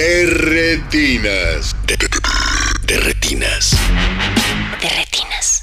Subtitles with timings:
[0.00, 1.76] De retinas.
[1.86, 1.94] De,
[2.86, 3.76] de retinas.
[4.80, 5.62] De retinas.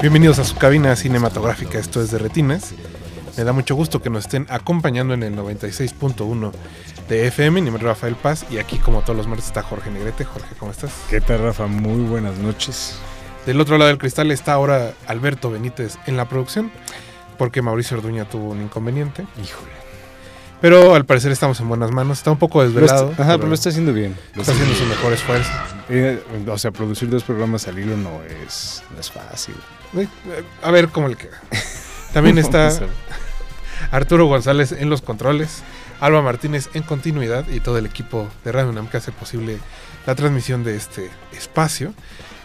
[0.00, 2.74] Bienvenidos a su cabina cinematográfica, esto es de Retinas.
[3.40, 6.52] Me da mucho gusto que nos estén acompañando en el 96.1
[7.08, 7.62] de FM.
[7.62, 10.26] Mi nombre es Rafael Paz y aquí como todos los martes está Jorge Negrete.
[10.26, 10.90] Jorge, ¿cómo estás?
[11.08, 11.66] ¿Qué tal, Rafa?
[11.66, 12.98] Muy buenas noches.
[13.46, 16.70] Del otro lado del cristal está ahora Alberto Benítez en la producción,
[17.38, 19.22] porque Mauricio Orduña tuvo un inconveniente.
[19.42, 19.72] Híjole.
[20.60, 22.18] Pero al parecer estamos en buenas manos.
[22.18, 23.14] Está un poco desvelado.
[23.16, 24.18] Ajá, pero lo está haciendo bien.
[24.34, 25.50] Lo está haciendo su mejor esfuerzo.
[25.88, 29.54] Eh, o sea, producir dos programas al hilo no es, no es fácil.
[29.96, 30.06] Eh,
[30.62, 31.40] A ver cómo le queda.
[32.12, 32.70] También está.
[33.90, 35.62] Arturo González en los controles,
[36.00, 39.58] Alba Martínez en continuidad y todo el equipo de Radio UNAM que hace posible
[40.06, 41.92] la transmisión de este espacio.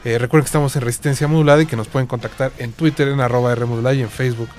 [0.04, 3.22] Eh, recuerden que estamos en Resistencia Modulada y que nos pueden contactar en Twitter en
[3.22, 3.56] arroba
[3.94, 4.50] y en Facebook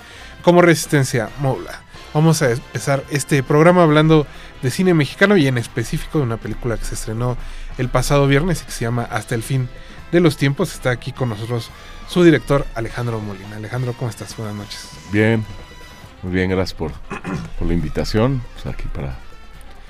[0.43, 1.83] como Resistencia Modulada.
[2.15, 4.27] Vamos a empezar este programa hablando
[4.63, 7.37] de cine mexicano y en específico de una película que se estrenó
[7.79, 9.69] el pasado viernes y que se llama Hasta el fin
[10.13, 10.73] de los tiempos.
[10.73, 11.71] Está aquí con nosotros
[12.09, 13.57] su director Alejandro Molina.
[13.57, 14.37] Alejandro, ¿cómo estás?
[14.37, 14.89] Buenas noches.
[15.13, 15.45] Bien,
[16.23, 16.93] muy bien, gracias por,
[17.59, 18.43] por la invitación.
[18.55, 19.17] Pues aquí para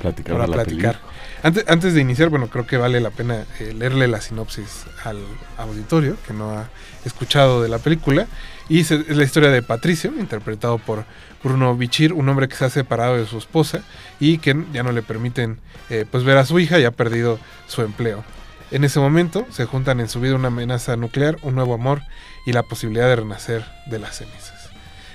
[0.00, 0.92] platicar para de la platicar.
[0.96, 1.12] película.
[1.42, 5.18] Antes, antes de iniciar, bueno, creo que vale la pena eh, leerle la sinopsis al
[5.58, 6.68] auditorio que no ha
[7.04, 8.26] escuchado de la película.
[8.68, 11.04] Y se- es la historia de Patricio, interpretado por
[11.44, 13.82] Bruno Bichir, un hombre que se ha separado de su esposa
[14.18, 17.38] y que ya no le permiten eh, pues ver a su hija y ha perdido
[17.68, 18.24] su empleo.
[18.72, 22.02] En ese momento se juntan en su vida una amenaza nuclear, un nuevo amor
[22.44, 24.55] y la posibilidad de renacer de las cenizas.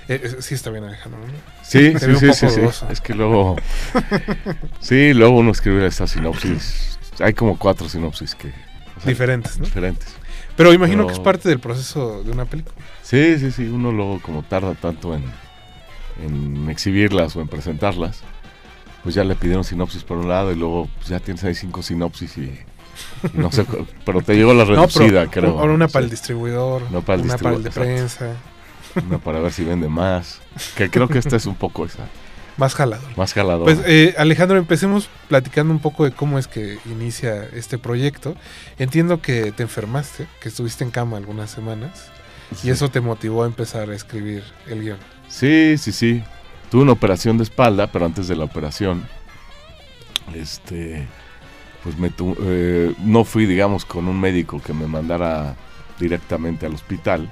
[0.08, 1.32] Eh, eh, sí está bien Alejandro, ¿no?
[1.62, 2.60] Sí, sí, sí.
[2.90, 3.56] Es que luego.
[4.80, 6.98] sí, luego uno escribe esta sinopsis.
[7.20, 8.48] Hay como cuatro sinopsis que.
[8.48, 9.64] o sea, Diferentes, ¿no?
[9.64, 10.08] Diferentes.
[10.56, 12.74] Pero imagino que es parte del proceso de una película.
[13.02, 13.64] Sí, sí, sí.
[13.64, 15.24] Uno luego, como tarda tanto en,
[16.22, 18.20] en exhibirlas o en presentarlas,
[19.02, 21.82] pues ya le pidieron sinopsis por un lado y luego pues, ya tienes ahí cinco
[21.82, 22.52] sinopsis y.
[23.34, 23.64] no sé,
[24.04, 25.58] pero te llegó la No, reducida, pero creo.
[25.58, 28.32] ahora una para el distribuidor, No para el una para el de prensa,
[29.06, 30.40] Una para ver si vende más.
[30.76, 32.06] Que creo que esta es un poco esa.
[32.56, 33.16] más jalador.
[33.16, 33.64] Más jalador.
[33.64, 38.34] Pues eh, Alejandro, empecemos platicando un poco de cómo es que inicia este proyecto.
[38.78, 42.10] Entiendo que te enfermaste, que estuviste en cama algunas semanas
[42.62, 44.98] y eso te motivó a empezar a escribir el guion.
[45.28, 46.22] Sí, sí, sí.
[46.70, 49.06] Tuve una operación de espalda, pero antes de la operación,
[50.34, 51.06] este,
[51.82, 55.56] pues me tu- eh, no fui, digamos, con un médico que me mandara
[55.98, 57.30] directamente al hospital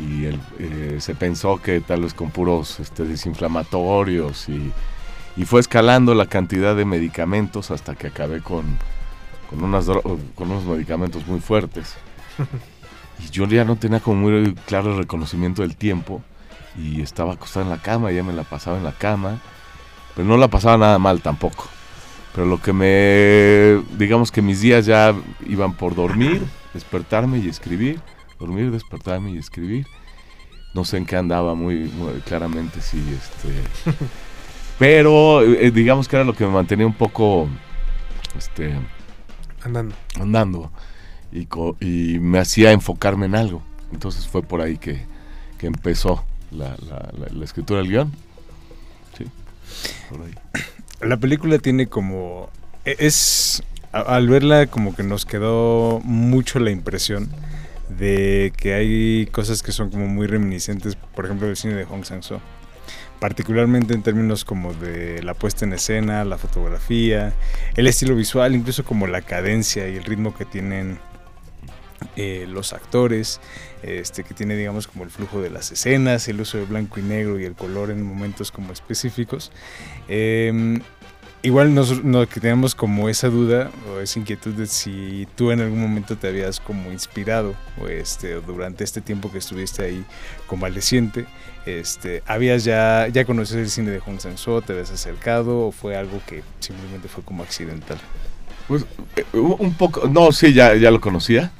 [0.00, 4.72] y él, eh, se pensó que tal vez con puros este, desinflamatorios y,
[5.36, 8.64] y fue escalando la cantidad de medicamentos hasta que acabé con,
[9.50, 11.94] con, unas con unos medicamentos muy fuertes.
[13.20, 16.20] Y yo ya no tenía como muy claro el reconocimiento del tiempo
[16.76, 19.38] y estaba acostado en la cama, ya me la pasaba en la cama,
[20.14, 21.68] pero no la pasaba nada mal tampoco.
[22.34, 25.14] Pero lo que me, digamos que mis días ya
[25.46, 26.42] iban por dormir,
[26.74, 28.00] despertarme y escribir,
[28.38, 29.86] dormir, despertarme y escribir.
[30.74, 33.94] No sé en qué andaba muy, muy claramente, sí, este...
[34.78, 37.48] Pero eh, digamos que era lo que me mantenía un poco,
[38.36, 38.74] este,
[39.62, 39.94] Andando.
[40.20, 40.72] andando
[41.30, 43.62] y, co- y me hacía enfocarme en algo.
[43.92, 45.00] Entonces fue por ahí que,
[45.58, 48.12] que empezó la, la- la- la escritura del guion.
[49.16, 49.26] Sí,
[50.10, 50.34] por ahí.
[51.08, 52.48] La película tiene como...
[52.84, 53.62] e- Es...
[53.92, 57.28] Al verla como que nos quedó mucho la impresión
[57.88, 62.04] de que hay cosas que son como muy reminiscentes, por ejemplo, del cine de Hong
[62.04, 62.40] Sang-soo.
[63.20, 67.32] Particularmente en términos como de la puesta en escena, la fotografía,
[67.76, 70.98] el estilo visual, incluso como la cadencia y el ritmo que tienen
[72.16, 73.40] eh, los actores,
[73.82, 77.02] este, que tiene digamos como el flujo de las escenas, el uso de blanco y
[77.02, 79.50] negro y el color en momentos como específicos.
[80.08, 80.80] Em,
[81.44, 85.60] igual nos, no, que teníamos como esa duda o esa inquietud de si tú en
[85.60, 90.04] algún momento te habías como inspirado o este, durante este tiempo que estuviste ahí
[90.46, 91.26] convaleciente,
[91.66, 95.96] este, habías ya, ya conocido el cine de Hong Sang-soo, te habías acercado o fue
[95.96, 97.98] algo que simplemente fue como accidental.
[98.66, 98.86] Pues
[99.16, 101.52] eh, un poco, no, sí, ya, ya lo conocía.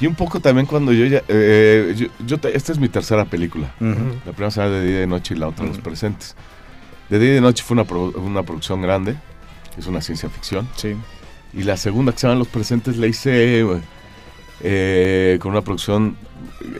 [0.00, 3.72] Y un poco también cuando yo ya, eh, yo, esta es mi tercera película.
[3.80, 6.34] La primera será de día y de noche y la otra Los Presentes.
[7.08, 9.16] De día y de noche fue una, una producción grande,
[9.76, 10.68] es una ciencia ficción.
[10.76, 10.96] Sí.
[11.52, 13.64] Y la segunda que se llama Los Presentes la hice
[14.60, 16.16] eh, con una producción,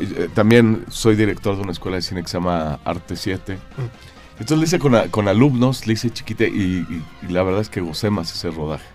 [0.01, 3.59] eh, también soy director de una escuela de cine que se llama Arte 7.
[4.39, 6.87] Entonces le hice con, con alumnos, le hice chiquita y,
[7.29, 8.87] la verdad es que gocé más ese rodaje,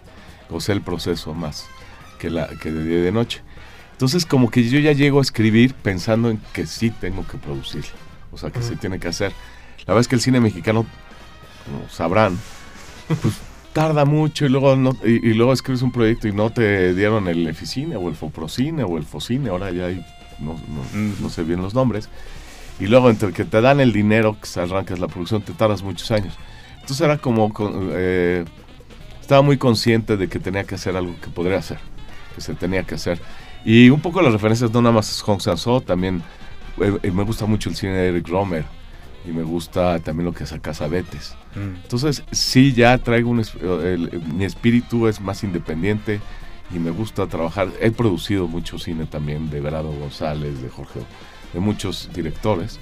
[0.49, 1.67] gocé el proceso más
[2.19, 3.41] que, la, que de día y de noche.
[3.93, 7.85] Entonces como que yo ya llego a escribir pensando en que sí tengo que producir,
[8.31, 9.31] o sea que sí tiene que hacer.
[9.79, 10.85] La verdad es que el cine mexicano,
[11.69, 12.37] como sabrán,
[13.21, 13.35] pues
[13.73, 17.47] tarda mucho y luego no, y, luego escribes un proyecto y no te dieron el
[17.47, 20.05] Eficine o el Foprocine o el Focine, ahora ya hay,
[20.39, 20.59] no,
[21.21, 22.09] no, sé bien los nombres.
[22.79, 26.09] Y luego entre que te dan el dinero que arrancas la producción, te tardas muchos
[26.11, 26.33] años.
[26.75, 27.51] Entonces era como,
[27.93, 28.45] eh,
[29.19, 31.79] estaba muy consciente de que tenía que hacer algo que podría hacer,
[32.35, 33.19] que se tenía que hacer.
[33.65, 36.23] Y un poco las referencias no nada más es Hong Sang-soo, también
[36.81, 38.78] eh, eh, me gusta mucho el cine de Eric Romer
[39.25, 41.35] y me gusta también lo que es Casabetes.
[41.55, 41.81] Mm.
[41.83, 43.43] Entonces, sí, ya traigo un...
[44.33, 46.19] mi espíritu es más independiente
[46.73, 47.69] y me gusta trabajar.
[47.81, 51.01] He producido mucho cine también de Verado González, de Jorge,
[51.53, 52.79] de muchos directores.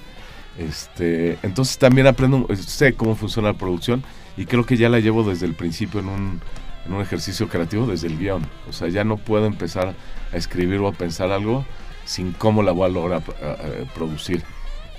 [0.58, 4.02] Este, entonces también aprendo, sé cómo funciona la producción
[4.36, 6.40] y creo que ya la llevo desde el principio en un,
[6.86, 8.42] en un ejercicio creativo, desde el guion.
[8.68, 9.94] O sea, ya no puedo empezar
[10.32, 11.64] a escribir o a pensar algo
[12.04, 14.42] sin cómo la voy a lograr eh, eh, producir.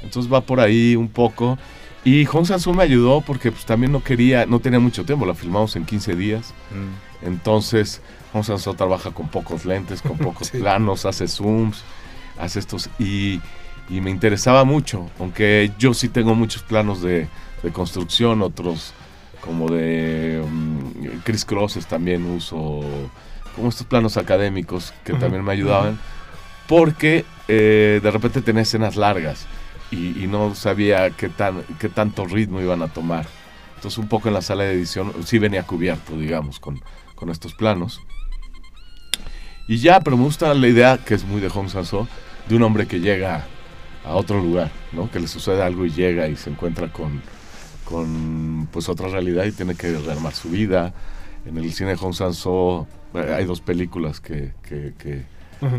[0.03, 1.57] Entonces va por ahí un poco.
[2.05, 5.35] Y Hong Sansu me ayudó porque pues, también no quería, no tenía mucho tiempo, la
[5.35, 6.53] filmamos en 15 días.
[6.71, 7.27] Mm.
[7.27, 8.01] Entonces,
[8.33, 11.83] Hong Sansu trabaja con pocos lentes, con pocos planos, hace zooms,
[12.39, 12.89] hace estos.
[12.99, 13.41] Y,
[13.89, 17.27] y, me interesaba mucho, aunque yo sí tengo muchos planos de,
[17.63, 18.93] de construcción, otros
[19.41, 20.91] como de um,
[21.23, 22.81] Chris Crosses también uso
[23.55, 25.99] como estos planos académicos que también me ayudaban,
[26.67, 29.47] porque eh, de repente tenía escenas largas
[29.91, 33.25] y, no sabía qué, tan, qué tanto ritmo iban a tomar.
[33.75, 36.81] Entonces un poco en la sala de edición sí venía cubierto, digamos, con,
[37.15, 38.01] con estos planos.
[39.67, 42.07] Y ya, pero me gusta la idea, que es muy de Hong Sanso,
[42.47, 43.45] de un hombre que llega
[44.03, 45.11] a otro lugar, ¿no?
[45.11, 47.21] Que le sucede algo y llega y se encuentra con,
[47.85, 50.93] con pues otra realidad y tiene que rearmar su vida.
[51.45, 55.25] En el cine de Hong Sanso eh, hay dos películas que, que,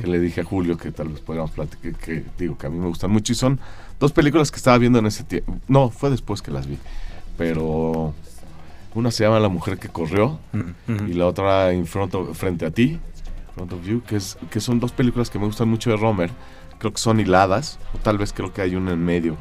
[0.05, 2.87] le dije a Julio que tal vez podríamos platicar, que, digo que a mí me
[2.87, 3.59] gustan mucho y son
[4.01, 5.57] dos películas que estaba viendo en ese tiempo.
[5.69, 6.79] No, fue después que las vi,
[7.39, 8.13] pero
[8.95, 10.41] una se llama La mujer que corrió
[11.07, 12.99] y la otra In front Frente a ti,
[13.55, 16.31] Front of You, que, es, que son dos películas que me gustan mucho de Romer.
[16.79, 19.37] Creo que son hiladas, o tal vez creo que hay una en medio,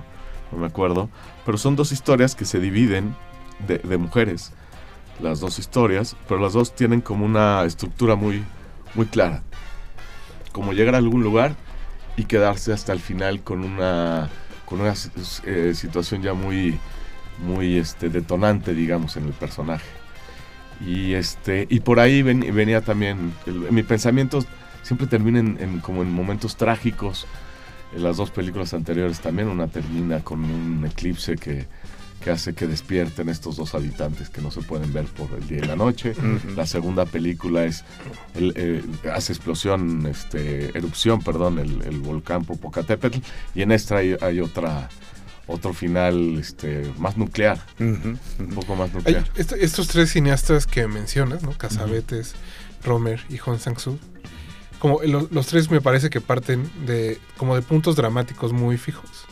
[0.51, 1.09] no me acuerdo,
[1.45, 3.15] pero son dos historias que se dividen
[3.65, 4.51] de, de mujeres
[5.21, 8.43] las dos historias, pero las dos tienen como una estructura muy,
[8.95, 9.43] muy clara.
[10.51, 11.55] Como llegar a algún lugar
[12.17, 14.29] y quedarse hasta el final con una,
[14.69, 14.93] con una
[15.45, 16.77] eh, situación ya muy,
[17.45, 19.87] muy este, detonante, digamos, en el personaje.
[20.85, 23.33] Y, este, y por ahí venía también,
[23.69, 24.45] mi pensamiento
[24.83, 27.27] siempre termina en, como en momentos trágicos.
[27.93, 31.65] En las dos películas anteriores también, una termina con un eclipse que,
[32.19, 35.59] que hace que despierten estos dos habitantes que no se pueden ver por el día
[35.59, 36.13] y la noche.
[36.55, 37.83] La segunda película es
[38.35, 38.83] eh,
[39.13, 43.19] hace explosión, este, erupción, perdón, el, volcán Popocatépetl
[43.55, 44.89] y en esta hay, otra
[45.47, 48.19] otro final este, más nuclear, un
[48.53, 49.25] poco más nuclear.
[49.35, 51.57] estos tres cineastas que mencionas, ¿no?
[51.57, 52.35] Casabetes,
[52.83, 53.97] Romer y Hong Sang-soo,
[54.79, 59.25] como los tres me parece que parten de como de puntos dramáticos muy fijos,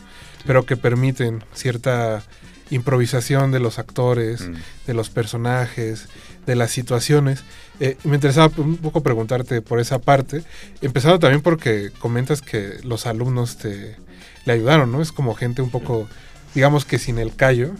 [0.46, 2.22] pero que permiten cierta
[2.70, 4.54] improvisación de los actores, mm.
[4.86, 6.08] de los personajes,
[6.46, 7.44] de las situaciones.
[7.80, 10.42] Eh, me interesaba un poco preguntarte por esa parte,
[10.80, 13.96] empezando también porque comentas que los alumnos te
[14.44, 15.02] le ayudaron, ¿no?
[15.02, 16.08] Es como gente un poco,
[16.54, 17.70] digamos que sin el callo.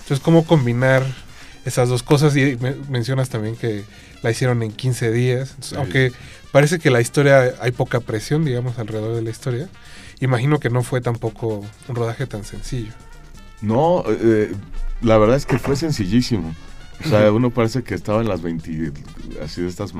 [0.00, 1.04] Entonces, ¿cómo combinar
[1.64, 2.36] esas dos cosas?
[2.36, 2.56] Y
[2.88, 3.84] mencionas también que
[4.22, 6.12] la hicieron en 15 días, aunque
[6.52, 9.68] parece que la historia, hay poca presión, digamos, alrededor de la historia.
[10.20, 12.92] Imagino que no fue tampoco un rodaje tan sencillo.
[13.62, 14.52] No, eh,
[15.00, 16.54] la verdad es que fue sencillísimo.
[17.04, 18.92] O sea, uno parece que estaba en las 20,
[19.42, 19.92] así de estas,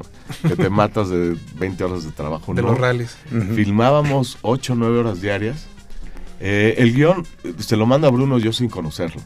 [0.47, 2.54] que te matas de 20 horas de trabajo.
[2.54, 3.16] De los rallies.
[3.57, 5.66] Filmábamos 8 o 9 horas diarias.
[6.38, 7.26] Eh, el guion
[7.59, 9.21] se lo manda Bruno yo sin conocerlo.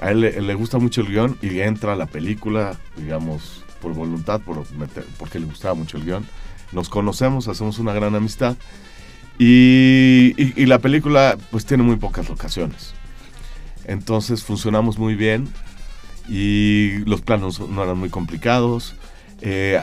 [0.00, 3.92] A él, le- le gusta mucho el guion y entra a la película, digamos, por
[3.94, 6.24] voluntad, por meter- porque le gustaba mucho el guion.
[6.72, 8.56] Nos conocemos, hacemos una gran amistad.
[9.38, 12.92] Y, y- y la película, pues, tiene muy pocas locaciones.
[13.90, 15.48] Entonces funcionamos muy bien
[16.28, 18.94] y los planos no eran muy complicados.
[19.40, 19.80] Eh,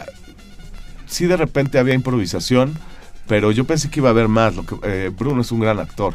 [1.08, 2.74] sí, de repente había improvisación,
[3.28, 4.56] pero yo pensé que iba a haber más.
[4.56, 6.14] Lo que, eh, Bruno es un gran actor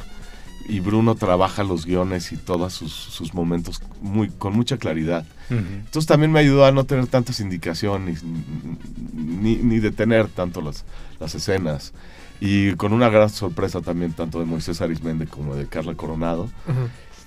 [0.66, 5.26] y Bruno trabaja los guiones y todos sus, sus momentos muy, con mucha claridad.
[5.50, 10.86] Entonces también me ayudó a no tener tantas indicaciones ni, ni detener tanto las,
[11.20, 11.92] las escenas.
[12.40, 16.48] Y con una gran sorpresa también tanto de Moisés Arismende como de Carla Coronado.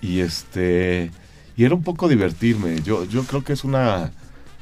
[0.05, 1.11] Y este
[1.57, 2.81] y era un poco divertirme.
[2.81, 4.11] Yo, yo creo que es una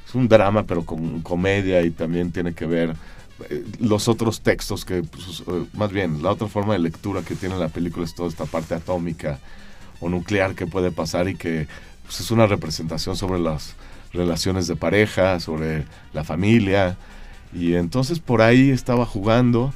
[0.07, 2.95] es un drama, pero con comedia y también tiene que ver
[3.49, 7.35] eh, los otros textos que pues, eh, más bien la otra forma de lectura que
[7.35, 9.39] tiene la película es toda esta parte atómica
[9.99, 11.67] o nuclear que puede pasar y que
[12.03, 13.75] pues, es una representación sobre las
[14.13, 16.97] relaciones de pareja, sobre la familia
[17.53, 19.73] y entonces por ahí estaba jugando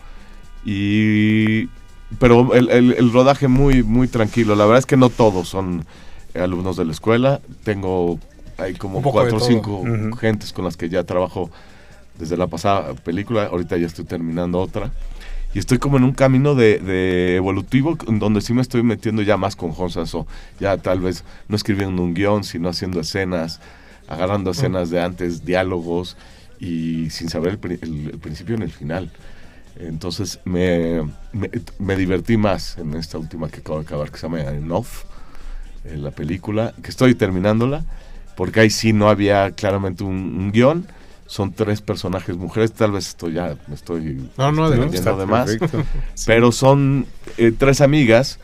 [0.63, 1.67] y
[2.19, 4.55] pero el, el- el rodaje muy muy tranquilo.
[4.55, 5.85] La verdad es que no todos son
[6.35, 7.41] alumnos de la escuela.
[7.63, 8.19] Tengo
[8.57, 9.83] hay como cuatro o cinco
[10.17, 11.49] gentes con las que ya trabajo
[12.17, 13.45] desde la pasada película.
[13.45, 14.91] Ahorita ya estoy terminando otra.
[15.53, 19.37] Y estoy como en un camino de, de evolutivo donde sí me estoy metiendo ya
[19.37, 20.27] más con Jonsaso.
[20.59, 23.59] Ya tal vez no escribiendo un guion, sino haciendo escenas,
[24.07, 26.17] agarrando escenas de antes, diálogos
[26.59, 29.09] y sin saber el- el principio ni el final.
[29.79, 31.03] Entonces me,
[31.33, 34.87] me, me divertí más en esta última que acabo de acabar, que se llama Enough,
[35.85, 37.85] eh, la película, que estoy terminándola,
[38.35, 40.87] porque ahí sí no había claramente un, un guion.
[41.25, 45.51] Son tres personajes mujeres, tal vez esto ya me estoy No, no, estoy de más.
[45.51, 45.57] Sí.
[46.25, 47.05] Pero son
[47.37, 48.39] eh, tres amigas,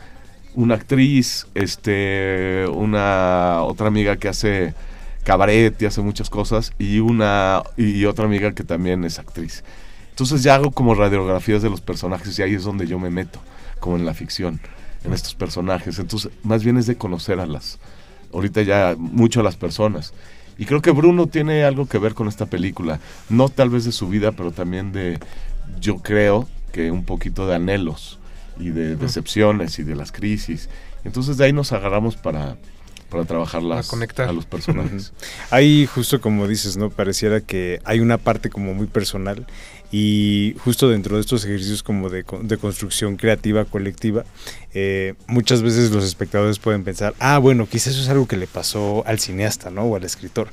[0.54, 4.74] una actriz, este, una otra amiga que hace
[5.24, 9.64] cabaret y hace muchas cosas y una y otra amiga que también es actriz.
[10.14, 13.40] Entonces ya hago como radiografías de los personajes y ahí es donde yo me meto,
[13.80, 14.60] como en la ficción,
[15.02, 15.98] en estos personajes.
[15.98, 17.80] Entonces, más bien es de conocer a las
[18.32, 20.12] ahorita ya mucho a las personas.
[20.58, 23.92] Y creo que Bruno tiene algo que ver con esta película, no tal vez de
[23.92, 25.18] su vida, pero también de
[25.80, 28.18] yo creo que un poquito de anhelos
[28.58, 30.68] y de decepciones y de las crisis.
[31.04, 32.56] Entonces de ahí nos agarramos para,
[33.08, 34.28] para trabajar las, conectar.
[34.28, 35.12] a los personajes.
[35.50, 36.90] Ahí justo como dices, ¿no?
[36.90, 39.46] Pareciera que hay una parte como muy personal
[39.96, 44.24] y justo dentro de estos ejercicios como de, con- de construcción creativa colectiva,
[44.72, 48.48] eh, muchas veces los espectadores pueden pensar, ah, bueno, quizás eso es algo que le
[48.48, 49.82] pasó al cineasta, ¿no?
[49.82, 50.48] O al escritor.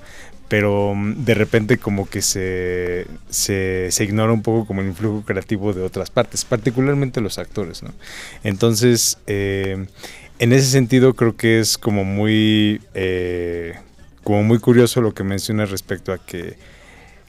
[0.48, 5.24] Pero mm, de repente como que se, se, se ignora un poco como el influjo
[5.26, 7.92] creativo de otras partes, particularmente los actores, ¿no?
[8.44, 9.88] Entonces, eh,
[10.38, 13.74] en ese sentido creo que es como muy, eh,
[14.24, 16.58] como muy curioso lo que mencionas respecto a que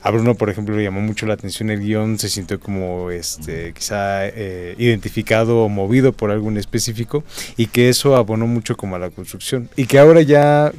[0.03, 3.73] a Bruno, por ejemplo, le llamó mucho la atención el guion, se sintió como este,
[3.73, 7.23] quizá eh, identificado o movido por algo en específico
[7.57, 9.71] y que eso abonó mucho como a la construcción.
[9.77, 10.73] Y que ahora ya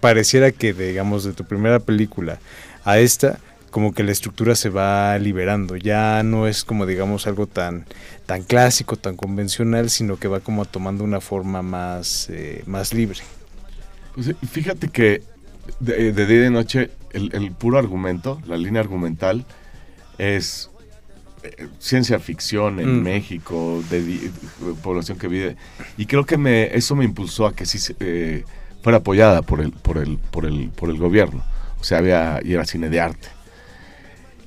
[0.00, 2.40] pareciera que, digamos, de tu primera película
[2.84, 3.38] a esta,
[3.70, 5.76] como que la estructura se va liberando.
[5.76, 7.86] Ya no es como, digamos, algo tan,
[8.26, 13.20] tan clásico, tan convencional, sino que va como tomando una forma más, eh, más libre.
[14.16, 15.22] Pues, fíjate que
[15.78, 19.44] de, de día y de noche el, el puro argumento, la línea argumental,
[20.18, 20.70] es
[21.42, 23.02] eh, ciencia ficción en Mm.
[23.02, 24.30] México, de,
[24.82, 25.56] población que vive.
[25.96, 28.44] Y creo que me, eso me impulsó a que sí eh,
[28.82, 31.42] fuera apoyada por el, por, el, por, el, por el gobierno.
[31.80, 33.28] O sea, había, y era cine de arte.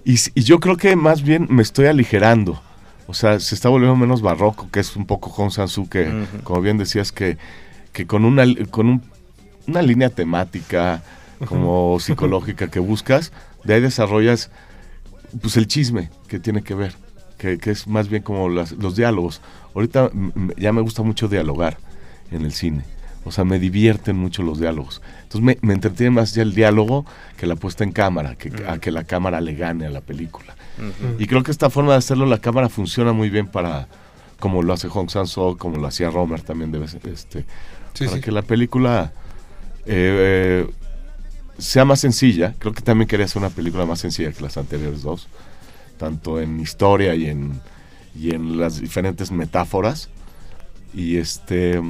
[0.03, 2.61] Y, yo creo que más bien me estoy aligerando.
[3.07, 6.11] O sea, se está volviendo menos barroco, que es un poco Hong Sansu, que,
[6.43, 7.37] como bien decías, que,
[7.91, 9.03] que con una, con un-
[9.67, 11.03] una línea temática,
[11.45, 13.31] como psicológica que buscas,
[13.63, 14.51] de ahí desarrollas
[15.41, 16.93] pues el chisme que tiene que ver,
[17.37, 19.41] que, que es más bien como las- los diálogos.
[19.75, 21.77] Ahorita mm, mm, ya me gusta mucho dialogar
[22.31, 22.83] en el cine.
[23.25, 25.01] O sea, me divierten mucho los diálogos.
[25.23, 27.05] Entonces me, me entretiene más ya el diálogo
[27.37, 30.55] que la puesta en cámara, que, a que la cámara le gane a la película.
[31.19, 33.87] Y creo que esta forma de hacerlo, la cámara funciona muy bien para,
[34.39, 37.45] como lo hace Hong Sang-soo, como lo hacía Romer también, debe ser, este,
[37.93, 38.21] Sí, para sí.
[38.21, 39.11] que la película
[39.85, 40.71] eh, eh,
[41.59, 42.55] sea más sencilla.
[42.59, 45.27] Creo que también quería hacer una película más sencilla que las anteriores dos,
[45.97, 47.59] tanto en historia y en,
[48.15, 50.09] y en las diferentes metáforas.
[50.93, 51.81] Y este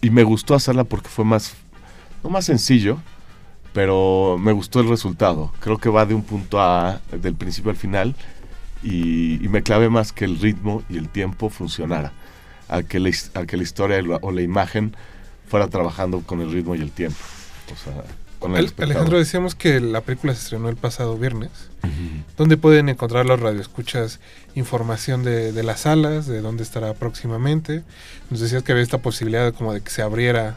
[0.00, 1.54] y me gustó hacerla porque fue más
[2.22, 2.98] no más sencillo,
[3.72, 5.52] pero me gustó el resultado.
[5.60, 8.14] Creo que va de un punto A del principio al final
[8.82, 12.12] y, y me clave más que el ritmo y el tiempo funcionara,
[12.68, 12.98] a que
[13.34, 14.94] a que la historia o la imagen
[15.48, 17.18] fuera trabajando con el ritmo y el tiempo.
[17.72, 18.04] O sea,
[18.46, 18.72] con el.
[18.78, 21.50] Alejandro, decíamos que la película se estrenó el pasado viernes.
[22.36, 24.18] ¿Dónde pueden encontrar los radioescuchas
[24.54, 27.82] información de, de las salas, de dónde estará próximamente?
[28.30, 30.56] Nos decías que había esta posibilidad como de que se abriera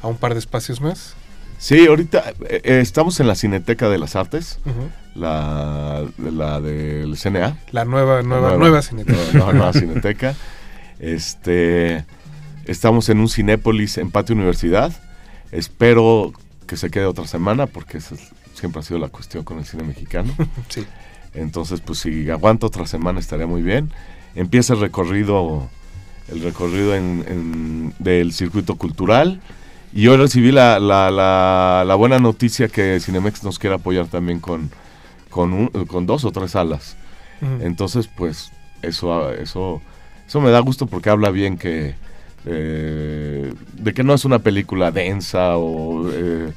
[0.00, 1.14] a un par de espacios más.
[1.58, 4.88] Sí, ahorita eh, eh, estamos en la Cineteca de las Artes, Ujú.
[5.14, 7.58] la, la del CNA.
[7.72, 8.56] La nueva, nueva, nueva.
[8.56, 9.18] nueva, cineteca.
[9.34, 10.34] Nueva Cineteca.
[10.98, 12.04] Este,
[12.64, 14.92] estamos en un Cinépolis en Patio Universidad.
[15.52, 16.32] Espero
[16.70, 19.64] que se quede otra semana porque esa es- siempre ha sido la cuestión con el
[19.64, 20.32] cine mexicano.
[20.68, 20.86] Sí.
[21.34, 23.90] Entonces, pues si aguanto otra semana estaría muy bien.
[24.36, 25.68] Empieza el recorrido,
[26.28, 29.40] el recorrido en- en- del circuito cultural.
[29.92, 34.38] Y hoy recibí la, la- la- la buena noticia que Cinemex nos quiere apoyar también
[34.38, 34.70] con,
[35.28, 36.96] con, un- con dos o tres salas.
[37.42, 37.64] Ujú.
[37.66, 39.82] Entonces, pues, eso, eso,
[40.28, 41.96] eso me da gusto porque habla bien que
[42.46, 46.52] eh, de que no es una película densa o eh,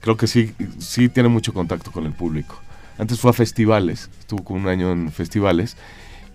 [0.00, 2.60] creo que sí, sí tiene mucho contacto con el público.
[2.98, 5.76] Antes fue a festivales, estuvo con un año en festivales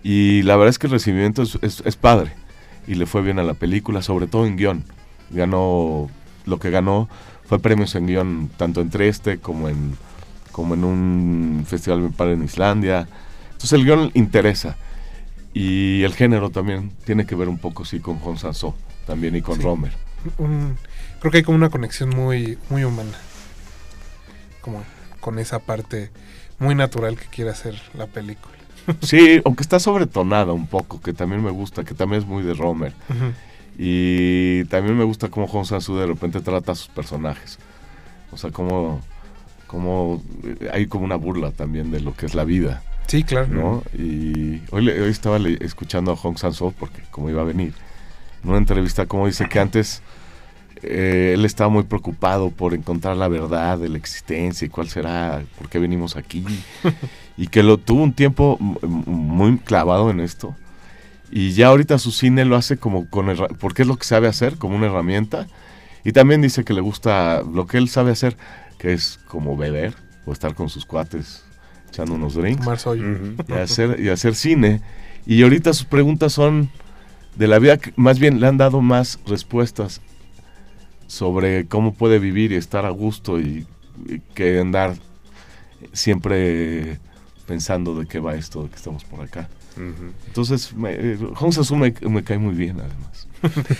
[0.04, 2.32] y la verdad es que el recibimiento es, es- padre
[2.86, 4.84] y le fue bien a la película, sobre todo en guion.
[5.30, 6.08] Ganó,
[6.46, 7.08] lo que ganó
[7.46, 9.96] fue premios en guion tanto en Trieste como en,
[10.52, 13.08] como en un festival me parece en Islandia.
[13.46, 14.76] Entonces el guion interesa.
[15.54, 18.74] Y el género también tiene que ver un poco, sí, con Jon Sansó
[19.06, 19.62] también y con Sí.
[19.62, 19.92] Romer.
[20.38, 20.76] Un-
[21.20, 23.16] creo que hay como una conexión muy, muy humana.
[24.60, 24.82] Como
[25.20, 26.10] con esa parte
[26.58, 28.54] muy natural que quiere hacer la película.
[29.02, 32.54] Sí, aunque está sobretonada un poco, que también me gusta, que también es muy de
[32.54, 32.92] Romer.
[33.78, 37.58] Y también me gusta cómo Jon Sansó de repente trata a sus personajes.
[38.30, 39.00] O sea, cómo,
[39.66, 42.82] cómo eh, hay como una burla también de lo que es la vida.
[43.06, 43.48] Sí, claro.
[43.48, 43.82] ¿no?
[43.98, 47.74] Y hoy, hoy estaba escuchando a Hong Sanso porque como iba a venir,
[48.42, 50.02] en una entrevista como dice que antes
[50.82, 55.42] eh, él estaba muy preocupado por encontrar la verdad de la existencia y cuál será,
[55.56, 56.44] por qué venimos aquí,
[57.36, 60.56] y que lo tuvo un tiempo muy clavado en esto.
[61.30, 64.58] Y ya ahorita su cine lo hace como con porque es lo que sabe hacer,
[64.58, 65.46] como una herramienta.
[66.04, 68.36] Y también dice que le gusta lo que él sabe hacer,
[68.78, 69.94] que es como beber
[70.26, 71.44] o estar con sus cuates
[71.88, 72.66] echando unos drinks
[73.48, 74.80] y hacer, y hacer cine.
[75.26, 76.70] Y ahorita sus preguntas son
[77.36, 80.00] de la vida, que más bien le han dado más respuestas
[81.06, 83.66] sobre cómo puede vivir y estar a gusto y,
[84.08, 84.94] y que andar
[85.92, 86.98] siempre
[87.46, 89.48] pensando de qué va esto, de que estamos por acá.
[90.26, 93.26] Entonces, me, eh, Hong Sasu me, me cae muy bien, además.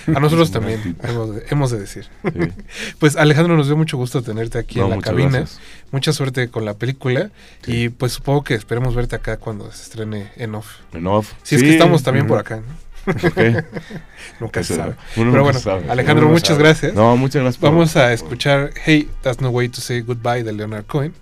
[0.16, 2.06] A nosotros Es también, hemos de, hemos de decir.
[2.24, 2.30] Sí.
[2.98, 5.30] Pues Alejandro, nos dio mucho gusto tenerte aquí No, en la muchas cabina.
[5.38, 5.60] gracias.
[5.92, 7.30] Mucha suerte con la película.
[7.62, 7.84] Sí.
[7.84, 10.66] Y pues supongo que esperemos verte acá cuando se estrene en off.
[10.94, 11.32] En off.
[11.42, 12.62] Si es Sí, que estamos también por acá, ¿no?
[13.06, 13.64] Ok.
[14.40, 14.92] Nunca se sabe.
[14.94, 15.90] uno Pero nunca bueno, sabe.
[15.90, 16.62] Alejandro, Uno no muchas sabe.
[16.62, 16.94] gracias.
[16.94, 17.60] No, muchas gracias.
[17.60, 21.12] por- Vamos a escuchar Hey, That's No Way to Say Goodbye de Leonard Cohen.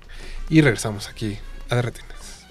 [0.48, 1.38] Y regresamos aquí
[1.68, 2.46] a Derretinas.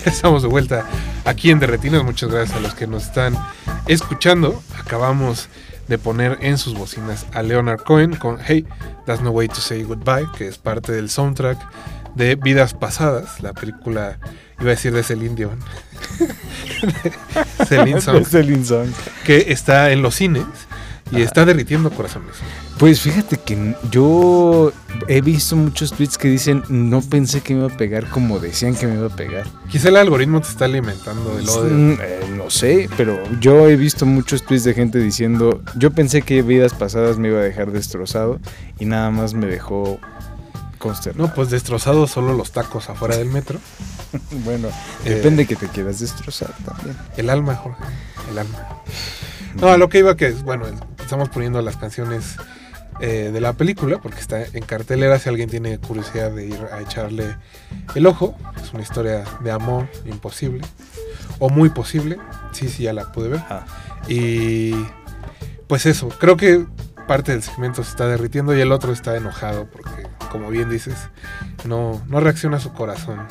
[0.04, 0.84] Estamos de vuelta
[1.24, 2.04] aquí en Derretinas.
[2.04, 3.36] Muchas gracias a los que nos están
[3.86, 4.62] escuchando.
[4.78, 5.48] Acabamos
[5.88, 8.66] de poner en sus bocinas a Leonard Cohen con Hey,
[9.06, 11.58] That's No Way to Say Goodbye, que es parte del soundtrack
[12.14, 14.18] de Vidas Pasadas, la película,
[14.60, 15.58] iba a decir de Celine Dion,
[17.68, 18.92] Celine Song, Es el Insong.
[19.24, 20.44] que está en los cines
[21.12, 22.36] y está derritiendo corazones.
[22.80, 24.72] Pues fíjate que yo
[25.06, 28.74] he visto muchos tweets que dicen no pensé que me iba a pegar como decían
[28.74, 29.46] que me iba a pegar.
[29.68, 31.74] Quizá el algoritmo te está alimentando del odio.
[31.74, 36.22] Mm, eh, no sé, pero yo he visto muchos tweets de gente diciendo yo pensé
[36.22, 38.40] que vidas pasadas me iba a dejar destrozado
[38.78, 40.00] y nada más me dejó
[40.78, 41.28] consternado.
[41.28, 43.58] No, pues destrozado solo los tacos afuera del metro.
[44.42, 44.68] bueno,
[45.04, 46.96] Eh, depende que te quieras destrozar también.
[47.18, 47.84] El alma, Jorge.
[48.30, 48.68] El alma.
[49.60, 50.64] No, lo que iba que es, bueno,
[50.98, 52.36] estamos poniendo las canciones
[53.00, 56.80] eh, de la película porque está en cartelera si alguien tiene curiosidad de ir a
[56.80, 57.36] echarle
[57.94, 58.36] el ojo.
[58.62, 60.62] Es una historia de amor imposible
[61.38, 62.18] o muy posible.
[62.52, 63.40] Sí, sí, ya la pude ver.
[63.48, 63.64] Ah.
[64.08, 64.72] Y
[65.66, 66.66] pues eso, creo que
[67.06, 70.96] parte del segmento se está derritiendo y el otro está enojado porque, como bien dices,
[71.64, 73.26] no, no reacciona a su corazón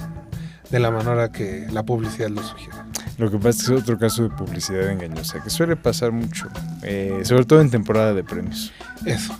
[0.69, 2.77] de la manera que la publicidad lo sugiere.
[3.17, 6.47] Lo que pasa es que es otro caso de publicidad engañosa que suele pasar mucho,
[6.83, 8.71] eh, sobre todo en temporada de premios.
[9.05, 9.37] Eso.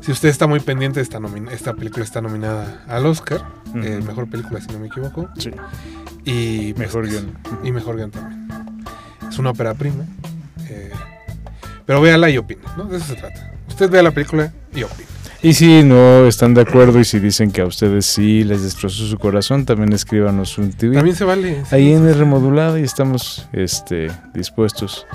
[0.00, 1.20] Si usted está muy pendiente, esta,
[1.52, 3.42] esta película está nominada al Oscar,
[3.74, 5.50] eh, mejor película si no me equivoco, Sí.
[6.24, 7.34] y Mejor pues, guion.
[7.64, 8.48] Y mejor guion también.
[9.28, 10.04] Es una ópera prima.
[10.68, 10.90] eh,
[11.86, 12.84] pero véala y opine, ¿no?
[12.84, 13.52] De eso se trata.
[13.68, 15.08] Usted vea la película y opine.
[15.42, 19.06] Y si no están de acuerdo y si dicen que a ustedes sí les destrozó
[19.06, 20.92] su corazón, también escríbanos un tweet.
[20.92, 21.64] También se vale.
[21.68, 25.06] sí, Ahí en el remodulado y estamos este, dispuestos.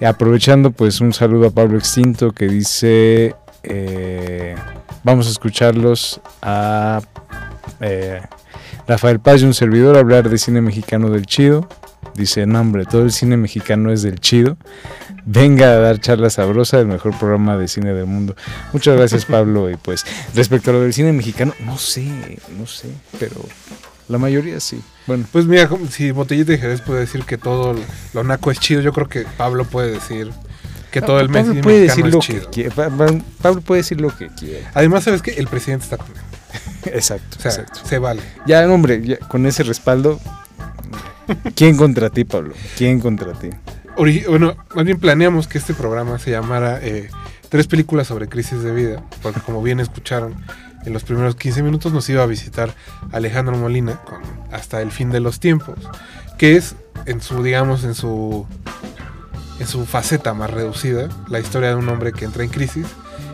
[0.00, 3.34] Aprovechando, pues un saludo a Pablo Extinto que dice,
[3.66, 4.54] eh,
[5.04, 7.02] vamos a escucharlos a
[7.80, 8.20] eh,
[8.86, 11.68] Rafael Paz y un servidor hablar de cine mexicano del chido.
[12.14, 14.56] Dice, no hombre, todo el cine mexicano es del chido.
[15.26, 18.36] Venga a dar charla sabrosa del mejor programa de cine del mundo.
[18.72, 19.68] Muchas gracias Pablo.
[19.68, 23.36] Y pues respecto a lo del cine mexicano, no sé, no sé, pero
[24.08, 24.80] la mayoría sí.
[25.06, 27.74] Bueno, Pues mira, si Botellita de Jerez puede decir que todo
[28.14, 30.30] lo naco es chido, yo creo que Pablo puede decir
[31.00, 32.74] que todo el Pablo mes puede decir lo que quiera.
[33.42, 34.70] Pablo puede decir lo que quiera.
[34.74, 36.22] Además, ¿sabes que El presidente está con él.
[36.94, 37.80] Exacto, O sea, exacto.
[37.84, 38.22] se vale.
[38.46, 40.20] Ya, hombre, ya, con ese respaldo,
[41.54, 42.54] ¿quién contra ti, Pablo?
[42.78, 43.50] ¿Quién contra ti?
[43.96, 47.08] Bueno, más bien planeamos que este programa se llamara eh,
[47.48, 50.34] Tres películas sobre crisis de vida, porque como bien escucharon,
[50.84, 52.74] en los primeros 15 minutos nos iba a visitar
[53.12, 55.78] Alejandro Molina con Hasta el fin de los tiempos,
[56.38, 56.74] que es
[57.06, 58.46] en su, digamos, en su
[59.58, 62.86] en su faceta más reducida, la historia de un hombre que entra en crisis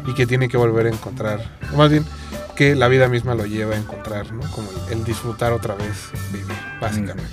[0.07, 1.41] y que tiene que volver a encontrar,
[1.73, 2.05] o más bien
[2.57, 4.43] que la vida misma lo lleva a encontrar, ¿no?
[4.51, 7.33] Como el, disfrutar otra vez vivir, básicamente.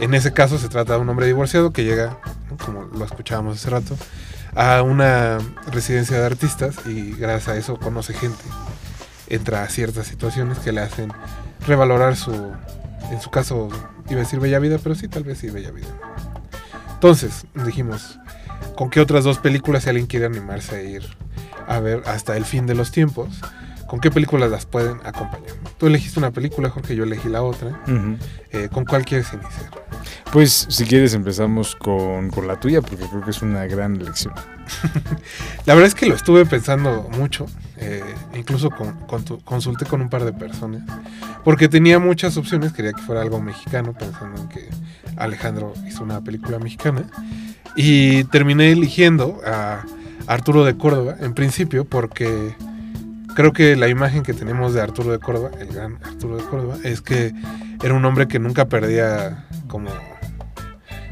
[0.00, 2.18] En ese caso se trata de un hombre divorciado que llega,
[2.50, 2.56] ¿no?
[2.56, 3.96] como lo escuchábamos hace rato,
[4.54, 5.38] a una
[5.70, 8.44] residencia de artistas y gracias a eso conoce gente.
[9.28, 11.12] Entra a ciertas situaciones que le hacen
[11.66, 12.32] revalorar su,
[13.10, 13.68] en su caso,
[14.08, 15.88] iba a decir bella vida, pero sí, tal vez sí, bella vida.
[16.98, 18.18] Entonces, dijimos,
[18.74, 21.02] ¿con qué otras dos películas si alguien quiere animarse a ir
[21.68, 23.40] a ver hasta el fin de los tiempos?
[23.86, 25.54] ¿Con qué películas las pueden acompañar?
[25.78, 27.80] Tú elegiste una película, Jorge, yo elegí la otra.
[28.50, 29.70] Eh, ¿Con cuál quieres iniciar?
[30.32, 34.34] Pues si quieres empezamos con, con la tuya porque creo que es una gran elección.
[35.66, 37.46] La verdad es que lo estuve pensando mucho,
[37.80, 38.02] eh,
[38.34, 38.70] incluso
[39.44, 40.82] consulté con un par de personas,
[41.44, 44.68] porque tenía muchas opciones, quería que fuera algo mexicano, pensando en que
[45.16, 47.04] Alejandro hizo una película mexicana,
[47.76, 49.84] y terminé eligiendo a
[50.26, 52.54] Arturo de Córdoba, en principio, porque
[53.34, 56.76] creo que la imagen que tenemos de Arturo de Córdoba, el gran Arturo de Córdoba,
[56.82, 57.32] es que
[57.82, 59.90] era un hombre que nunca perdía como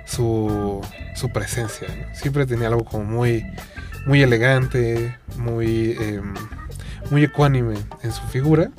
[0.04, 0.80] su,
[1.14, 3.44] su presencia, siempre tenía algo como muy
[4.06, 6.22] muy elegante, muy, eh,
[7.10, 8.70] muy ecuánime en su figura.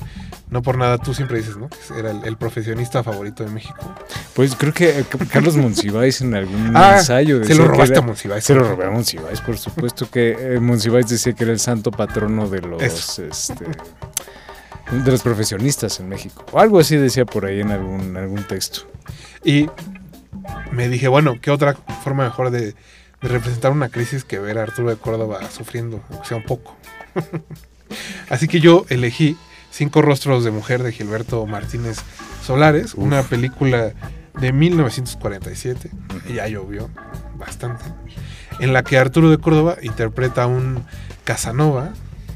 [0.49, 1.67] No por nada tú siempre dices, ¿no?
[1.69, 3.93] Que era el, el profesionista favorito de México.
[4.33, 7.93] Pues creo que eh, Carlos Monsiváis en algún Ah, ensayo Se decía lo que robaste
[7.95, 8.43] era- a Monsiváis.
[8.45, 11.91] Se lo robé a Monsiváis, por supuesto que eh, Monsiváis decía que era el santo
[11.91, 13.25] patrono de los Eso.
[13.25, 16.45] este, de los profesionistas en México.
[16.53, 18.81] O algo así decía por ahí en algún, algún texto.
[19.43, 19.69] Y
[20.71, 22.67] me dije, bueno, ¿qué otra forma mejor de,
[23.21, 26.77] de representar una crisis que ver a Arturo de Córdoba sufriendo, aunque sea un poco?
[28.29, 29.37] Así que yo elegí
[29.71, 31.97] Cinco Rostros de Mujer de Gilberto Martínez
[32.43, 33.91] Solares, una película
[34.39, 35.89] de 1947,
[36.29, 36.89] y ya llovió
[37.37, 37.83] bastante,
[38.59, 40.83] en la que Arturo de Córdoba interpreta a un
[41.23, 41.91] Casanova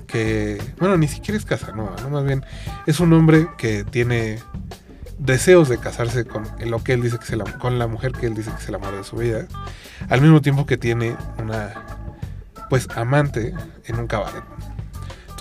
[0.07, 2.09] que, bueno, ni siquiera es Casanova, ¿no?
[2.09, 2.43] Más bien
[2.85, 4.39] es un hombre que tiene
[5.17, 8.33] deseos de casarse con lo que él dice que am- con la mujer que él
[8.33, 9.45] dice que es el amor de su vida,
[10.09, 11.71] al mismo tiempo que tiene una
[12.69, 13.53] pues amante
[13.85, 14.43] en un cabaret.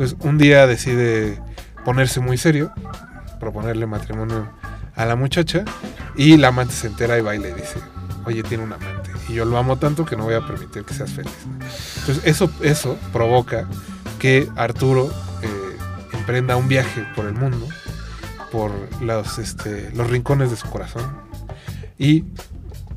[0.00, 1.38] Entonces, un día decide
[1.84, 2.72] ponerse muy serio,
[3.38, 4.50] proponerle matrimonio
[4.96, 5.62] a la muchacha
[6.16, 7.80] y la amante se entera y va y le dice,
[8.24, 10.94] "Oye, tiene un amante y yo lo amo tanto que no voy a permitir que
[10.94, 11.34] seas feliz."
[11.98, 13.68] Entonces, eso eso provoca
[14.18, 15.10] que Arturo
[15.42, 15.76] eh,
[16.14, 17.68] emprenda un viaje por el mundo
[18.50, 21.04] por los, este, los rincones de su corazón.
[21.98, 22.24] Y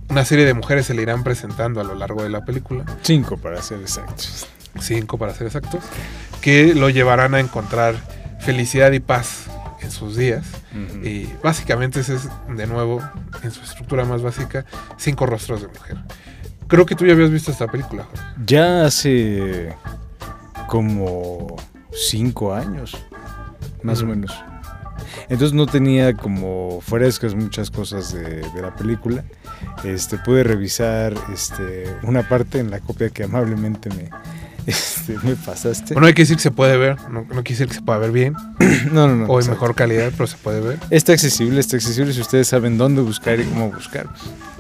[0.07, 3.35] una serie de mujeres se le irán presentando a lo largo de la película, Cinco
[3.35, 4.47] para ser exactos.
[4.79, 5.83] cinco para ser exactos,
[6.43, 7.95] que lo llevarán a encontrar
[8.39, 9.45] felicidad y paz
[9.82, 10.45] en sus días.
[11.01, 13.01] Y básicamente ese es, de nuevo,
[13.43, 14.65] en su estructura más básica,
[14.97, 15.97] cinco rostros de mujer.
[16.67, 18.23] Creo que tú ya habías visto esta película, Jorge.
[18.45, 19.73] Ya hace
[20.67, 21.56] como
[21.93, 22.97] cinco años,
[23.82, 24.38] más o menos.
[25.29, 29.23] Entonces no tenía como frescas muchas cosas de, de la película.
[29.86, 34.10] Este, pude revisar este, una parte en la copia que amablemente me,
[34.67, 35.93] este, me pasaste.
[35.93, 37.99] Bueno, hay que decir que se puede ver, no, no quiere decir que se pueda
[37.99, 38.36] ver bien.
[38.91, 39.26] no, no, no.
[39.26, 40.80] o en mejor calidad, pero se puede ver.
[40.89, 42.13] Está accesible, está accesible.
[42.13, 44.08] Si ustedes saben dónde buscar y cómo buscar,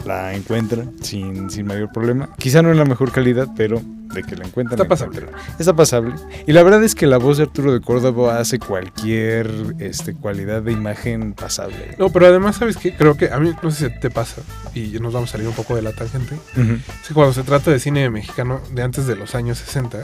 [0.05, 2.29] la encuentran sin, sin mayor problema.
[2.37, 3.81] Quizá no en la mejor calidad, pero
[4.13, 4.79] de que la encuentran.
[4.79, 5.19] Está pasable.
[5.19, 5.41] encuentran.
[5.59, 6.15] Está pasable.
[6.45, 10.61] Y la verdad es que la voz de Arturo de Córdoba hace cualquier este, cualidad
[10.61, 11.95] de imagen pasable.
[11.97, 12.95] No, pero además, ¿sabes qué?
[12.95, 14.41] Creo que a mí, no sé si te pasa,
[14.73, 16.35] y nos vamos a salir un poco de la tangente.
[16.55, 16.73] Ujú.
[17.01, 19.99] Es que cuando se trata de cine mexicano de antes de los años 60,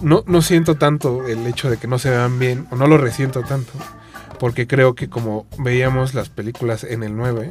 [0.00, 2.98] no, no siento tanto el hecho de que no se vean bien, o no lo
[2.98, 3.72] resiento tanto,
[4.38, 7.50] porque creo que como veíamos las películas en el 9,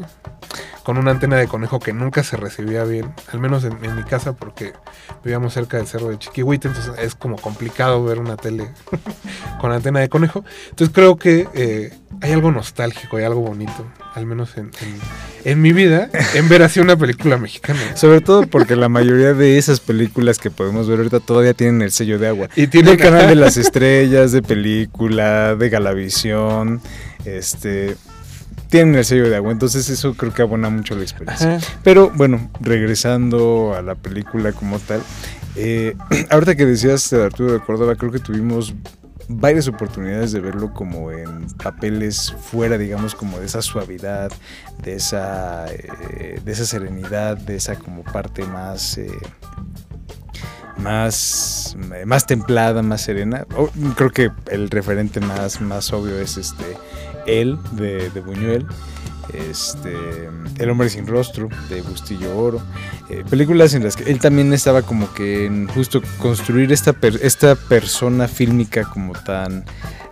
[0.83, 4.03] con una antena de conejo que nunca se recibía bien, al menos en, en mi
[4.03, 4.73] casa, porque
[5.23, 8.69] vivíamos cerca del cerro de Chiquihuite, entonces es como complicado ver una tele
[9.61, 10.43] con antena de conejo.
[10.69, 15.61] Entonces creo que eh, hay algo nostálgico, hay algo bonito, al menos en, en- en
[15.61, 17.79] mi vida, en ver así una película mexicana.
[17.95, 21.91] Sobre todo porque la mayoría de esas películas que podemos ver ahorita todavía tienen el
[21.91, 22.49] sello de agua.
[22.57, 26.81] Y tiene Del canal de las estrellas, de película, de Galavisión,
[27.25, 27.95] este
[28.69, 31.55] tienen el sello de agua, entonces eso creo que abona mucho la experiencia.
[31.55, 31.67] Ajá.
[31.83, 35.01] Pero bueno, regresando a la película como tal,
[35.55, 35.95] eh,
[36.29, 38.73] ahorita que decías de Arturo de Córdoba, creo que tuvimos
[39.27, 44.31] varias oportunidades de verlo como en papeles fuera, digamos, como de esa suavidad,
[44.81, 48.97] de esa, eh, de esa serenidad, de esa como parte más...
[48.97, 49.11] eh,
[50.77, 53.45] más, más templada, más serena.
[53.97, 56.63] Creo que el referente más, más obvio es este
[57.29, 58.65] él de, de Buñuel.
[59.33, 59.93] Este,
[60.57, 62.61] El hombre sin rostro de Bustillo Oro.
[63.09, 67.19] Eh, películas en las que él también estaba como que en justo construir esta, per-
[67.21, 69.65] esta persona fílmica como tan,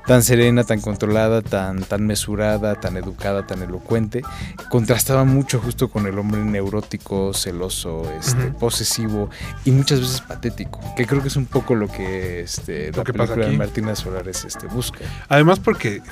[0.05, 4.21] tan serena, tan controlada, tan, tan mesurada, tan educada, tan elocuente,
[4.69, 9.31] contrastaba mucho justo con el hombre neurótico, celoso, este, posesivo
[9.65, 13.03] y muchas veces patético, que creo que es un poco lo que este, Lo la
[13.03, 13.57] que pasa película de aquí.
[13.57, 14.99] Martina Solares este, busca.
[15.27, 16.03] Además porque,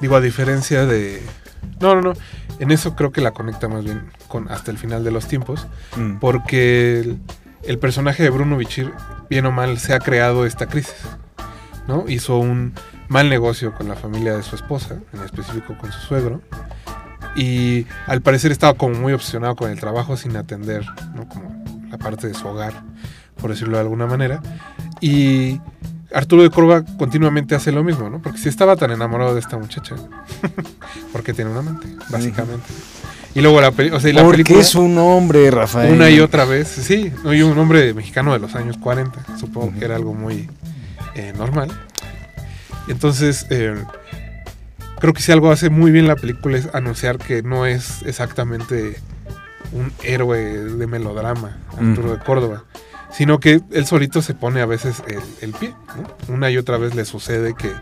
[0.00, 1.22] digo, a diferencia de...
[1.80, 2.12] No, no, no.
[2.58, 5.66] En eso creo que la conecta más bien con hasta el final de los tiempos.
[5.96, 6.18] Mm.
[6.18, 7.18] Porque el,
[7.62, 8.92] el personaje de Bruno Bichir,
[9.30, 10.96] bien o mal, se ha creado esta crisis.
[11.86, 12.04] ¿No?
[12.08, 12.74] Hizo un
[13.08, 16.42] mal negocio con la familia de su esposa, en específico con su suegro.
[17.34, 21.28] Y al parecer estaba como muy obsesionado con el trabajo sin atender, ¿no?
[21.28, 22.82] Como la parte de su hogar,
[23.40, 24.42] por decirlo de alguna manera.
[25.00, 25.60] Y
[26.12, 28.20] Arturo de Córdoba continuamente hace lo mismo, ¿no?
[28.22, 29.94] Porque si estaba tan enamorado de esta muchacha,
[31.12, 32.66] porque tiene un amante, básicamente.
[33.34, 35.92] Y luego la, peli- o sea, la Porque película es un hombre, Rafael.
[35.92, 39.84] una y otra vez, sí, y un hombre mexicano de los años 40, supongo que
[39.84, 40.48] era algo muy
[41.14, 41.70] eh, normal.
[42.88, 43.76] Entonces, eh,
[44.98, 48.96] creo que si algo hace muy bien la película es anunciar que no es exactamente
[49.72, 52.64] un héroe de melodrama, Arturo de Córdoba,
[53.12, 55.74] sino que él solito se pone a veces el, el pie.
[55.96, 56.34] ¿no?
[56.34, 57.72] Una y otra vez le sucede que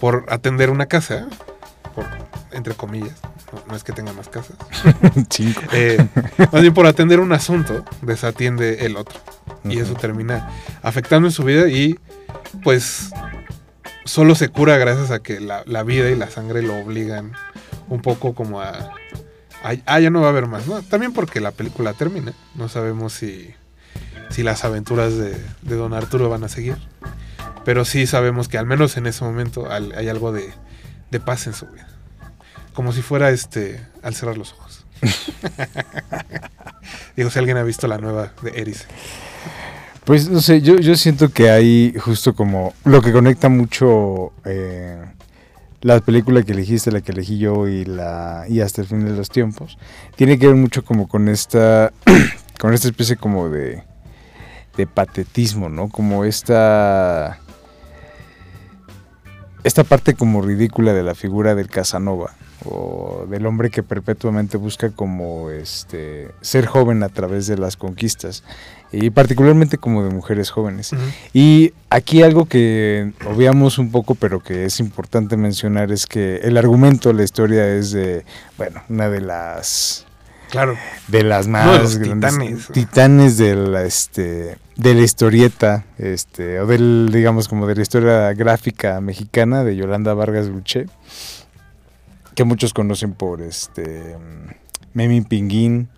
[0.00, 1.26] por atender una casa,
[1.94, 2.06] por,
[2.52, 3.20] entre comillas,
[3.52, 4.56] no, no es que tenga más casas,
[5.30, 5.60] Cinco.
[5.72, 5.98] eh,
[6.52, 9.18] más bien por atender un asunto, desatiende el otro.
[9.64, 10.50] Y eso termina
[10.82, 11.98] afectando en su vida y
[12.64, 13.10] pues
[14.04, 17.32] solo se cura gracias a que la, la vida y la sangre lo obligan
[17.88, 18.70] un poco como a...
[18.70, 20.82] a- Ah, ya no va a haber más, ¿no?
[20.82, 22.32] También porque la película termina.
[22.56, 23.54] No sabemos si,
[24.32, 26.76] si las aventuras de, de Don Arturo van a seguir.
[27.64, 30.50] Pero sí sabemos que al menos en ese momento al- hay algo de,
[31.10, 31.86] de paz en su vida.
[32.74, 34.84] Como si fuera este al cerrar los ojos.
[37.16, 38.86] Digo, si alguien ha visto la nueva de Eris.
[40.04, 45.00] Pues no sé, yo, yo siento que hay justo como lo que conecta mucho eh,
[45.80, 49.12] la película que elegiste, la que elegí yo y la y hasta el fin de
[49.12, 49.78] los tiempos,
[50.16, 51.92] tiene que ver mucho como con esta
[52.58, 53.84] con esta especie como de
[54.76, 55.88] de patetismo, ¿no?
[55.88, 57.38] Como esta
[59.64, 64.90] esta parte como ridícula de la figura del Casanova o del hombre que perpetuamente busca
[64.90, 68.44] como este ser joven a través de las conquistas
[68.92, 70.90] y particularmente como de mujeres jóvenes.
[71.32, 76.56] Y aquí algo que obviamos un poco, pero que es importante mencionar es que el
[76.56, 78.24] argumento, la historia es de,
[78.58, 80.06] bueno, una de las
[80.52, 80.76] Claro.
[81.08, 82.66] de las más los grandes titanes.
[82.68, 88.32] titanes de la este de la historieta este o del digamos como de la historia
[88.34, 90.86] gráfica mexicana de Yolanda Vargas Luché
[92.34, 94.16] que muchos conocen por este
[94.94, 95.88] Memi Pinguín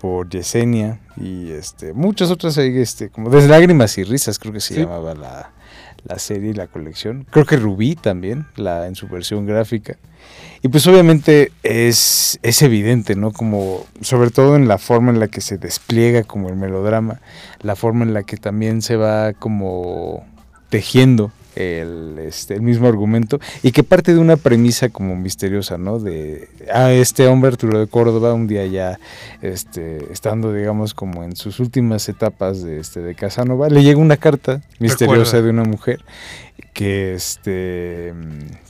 [0.00, 4.74] por Yesenia y este muchas otras este como desde lágrimas y risas creo que se
[4.74, 4.80] Sí.
[4.80, 5.50] llamaba la,
[6.04, 9.96] la serie y la colección creo que Rubí también la en su versión gráfica
[10.62, 13.32] y pues obviamente es, es evidente, ¿no?
[13.32, 17.20] Como, sobre todo en la forma en la que se despliega como el melodrama,
[17.62, 20.24] la forma en la que también se va como
[20.68, 25.98] tejiendo el, este, el mismo argumento y que parte de una premisa como misteriosa, ¿no?
[25.98, 28.98] De a este hombre Arturo de Córdoba un día ya
[29.42, 34.16] este, estando digamos como en sus últimas etapas de este de Casanova, le llega una
[34.16, 35.42] carta misteriosa Recuerda.
[35.42, 36.04] de una mujer
[36.72, 38.14] que este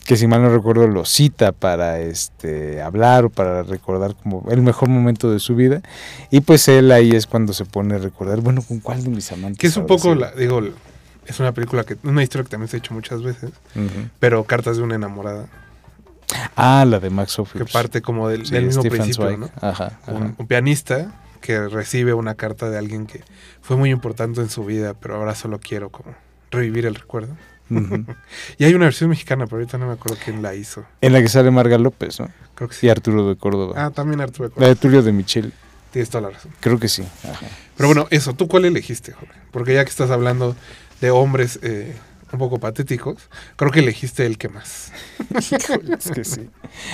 [0.05, 4.61] que si mal no recuerdo lo cita para este hablar o para recordar como el
[4.63, 5.83] mejor momento de su vida
[6.31, 9.31] y pues él ahí es cuando se pone a recordar bueno con cuál de mis
[9.31, 10.61] amantes Que es un poco, la, digo,
[11.27, 13.51] es una película que, una historia que también se ha hecho muchas veces,
[14.19, 15.47] pero Cartas de una enamorada,
[16.57, 19.39] ah la de Max que Ophuls parte como del, Sí, del mismo Stefan principio, Zweig.
[19.39, 19.51] ¿no?
[19.61, 20.13] Ajá, ajá.
[20.13, 23.23] Un, un pianista que recibe una carta de alguien que
[23.61, 26.15] fue muy importante en su vida, pero ahora solo quiero como
[26.51, 27.37] revivir el recuerdo.
[28.59, 30.85] Y hay una versión mexicana, pero ahorita no me acuerdo quién la hizo.
[31.01, 32.29] en la que sale Marga López ¿no?
[32.55, 32.87] Creo que sí.
[32.87, 34.49] y Arturo de Córdoba Ah, también Arturo.
[34.49, 34.69] de la Córdoba.
[34.69, 35.53] de Tulio de Michel
[35.91, 36.53] Tienes toda la razón.
[36.61, 37.47] creo que sí ajá.
[37.77, 39.35] Pero bueno, eso, ¿tú cuál elegiste, Jorge?
[39.51, 40.55] Porque ya que estás hablando
[41.03, 41.95] de hombres eh,
[42.33, 43.17] un poco patéticos,
[43.57, 44.91] creo que elegiste el que más.
[45.39, 46.49] es que sí.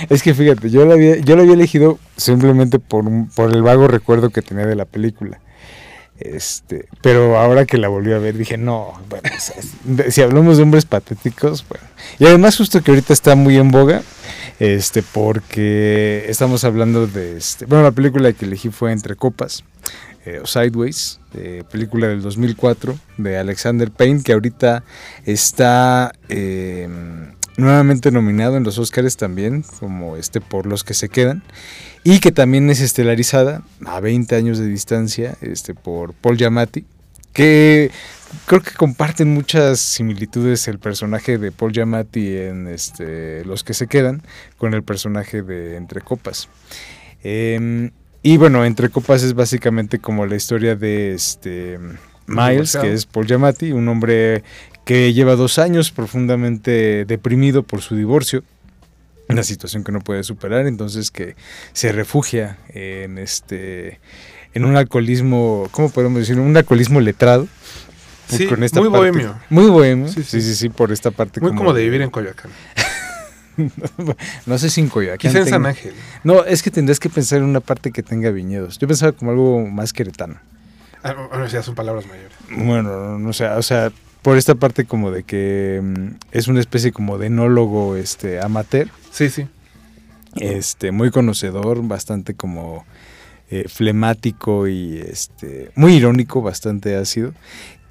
[0.09, 3.61] Es que fíjate, yo lo había, yo lo había elegido simplemente por, un- por el
[3.61, 5.39] vago recuerdo que tenía de la película.
[6.19, 10.21] Este, pero ahora que la volví a ver dije, no, bueno, o sea, de- si
[10.21, 11.85] hablamos de hombres patéticos, bueno.
[12.19, 14.01] Y además justo que ahorita está muy en boga,
[14.59, 19.63] este, porque estamos hablando de, este, bueno, la película que elegí fue Entre Copas,
[20.29, 24.83] eh, Sideways, eh, película del 2004 de Alexander Payne, que ahorita
[25.25, 26.87] está eh,
[27.57, 31.41] nuevamente nominado en los Oscars también, como este por los que se quedan,
[32.03, 36.85] y que también es estelarizada a 20 años de distancia este, por Paul Giamatti,
[37.33, 37.89] que
[38.45, 43.87] creo que comparten muchas similitudes el personaje de Paul Giamatti en este, Los que se
[43.87, 44.21] quedan
[44.57, 46.49] con el personaje de Entre Copas.
[47.23, 47.91] Em,
[48.23, 51.79] y bueno, Entre Copas es básicamente como la historia de este
[52.27, 54.43] Miles, que es Paul Giamatti, un hombre
[54.85, 58.43] que lleva dos años profundamente deprimido por su divorcio,
[59.29, 61.35] una situación que no puede superar, entonces que
[61.73, 63.99] se refugia en este
[64.53, 66.39] en un alcoholismo, ¿cómo podemos decir?
[66.39, 67.47] Un alcoholismo letrado.
[68.27, 69.39] Sí, con esta muy parte- bohemio.
[69.49, 70.07] Muy bohemio.
[70.07, 70.41] Sí, Sí, sí.
[70.41, 71.39] sí, sí, por esta parte.
[71.41, 72.51] Muy como de vivir en Coyoacán.
[74.45, 75.17] no sé si en Coyoacán.
[75.31, 75.93] Quizá en San Ángel.
[76.23, 78.77] No, es que tendrías que pensar en una parte que tenga viñedos.
[78.79, 80.39] Yo pensaba como algo más queretano.
[81.03, 82.31] Ah, bueno, ya son palabras mayores.
[82.51, 83.91] Bueno, no, no sé, o sea,
[84.21, 88.89] por esta parte como de que mm, es una especie como de enólogo este amateur,
[89.11, 89.47] Sí, sí.
[90.35, 92.85] este muy conocedor, bastante como
[93.49, 97.33] eh, flemático y este muy irónico, bastante ácido,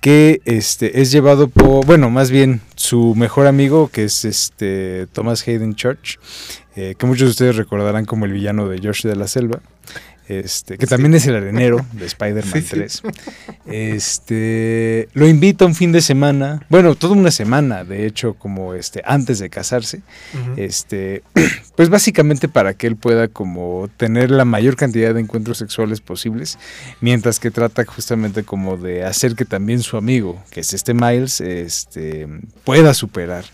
[0.00, 5.46] que este es llevado por, bueno, más bien su mejor amigo que es este Thomas
[5.46, 6.18] Hayden Church,
[6.76, 9.60] eh, que muchos de ustedes recordarán como el villano de George de la Selva.
[10.28, 12.68] Este, que también es el arenero de Spider-Man Sí, sí.
[12.68, 13.02] 3.
[13.66, 19.02] Este, lo invita un fin de semana, bueno, toda una semana, de hecho, como este,
[19.06, 20.02] antes de casarse,
[20.56, 21.22] este,
[21.76, 26.58] pues básicamente para que él pueda como tener la mayor cantidad de encuentros sexuales posibles,
[27.00, 31.40] mientras que trata justamente como de hacer que también su amigo, que es este Miles,
[31.40, 32.28] este,
[32.64, 33.44] pueda superar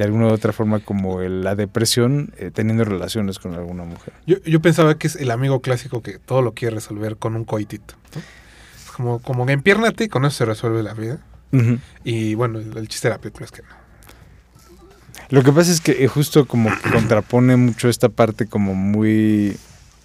[0.00, 4.14] de alguna u otra forma como el- la depresión eh, teniendo relaciones con alguna mujer.
[4.26, 7.44] Yo, yo pensaba que es el amigo clásico que todo lo quiere resolver con un
[7.44, 7.96] coitito.
[8.14, 8.20] ¿no?
[8.82, 11.18] Es Como, como que empiérnate y con eso se resuelve la vida.
[12.02, 13.68] Y bueno, el, el chiste de la película es que no.
[15.28, 19.54] Lo que pasa es que eh, justo como que contrapone mucho esta parte como muy...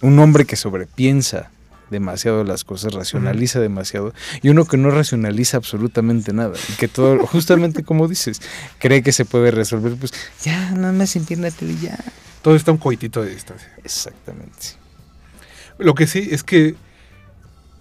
[0.02, 1.50] Un hombre que sobrepiensa
[1.90, 7.26] demasiado las cosas, racionaliza demasiado, y uno que no racionaliza absolutamente nada, y que todo,
[7.26, 8.40] justamente como dices,
[8.78, 11.98] cree que se puede resolver, pues ya, nada más empiérnate y ya.
[12.42, 13.72] Todo está un coitito de distancia.
[13.84, 14.76] Exactamente.
[15.78, 16.74] Lo que sí es que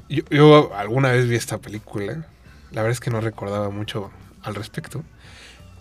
[0.10, 2.26] yo, yo alguna vez vi esta película.
[2.72, 4.12] La verdad es que no recordaba mucho
[4.44, 5.04] al respecto.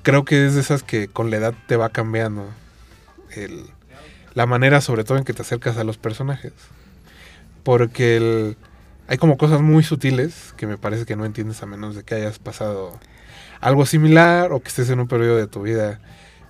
[0.03, 2.47] Creo que es de esas que con la edad te va cambiando
[3.35, 3.65] el-
[4.35, 6.53] la manera, sobre todo en que te acercas a los personajes.
[7.65, 8.57] Porque el-
[9.09, 12.15] hay como cosas muy sutiles que me parece que no entiendes a menos de que
[12.15, 12.99] hayas pasado
[13.61, 16.01] algo similar o que estés en un periodo de tu vida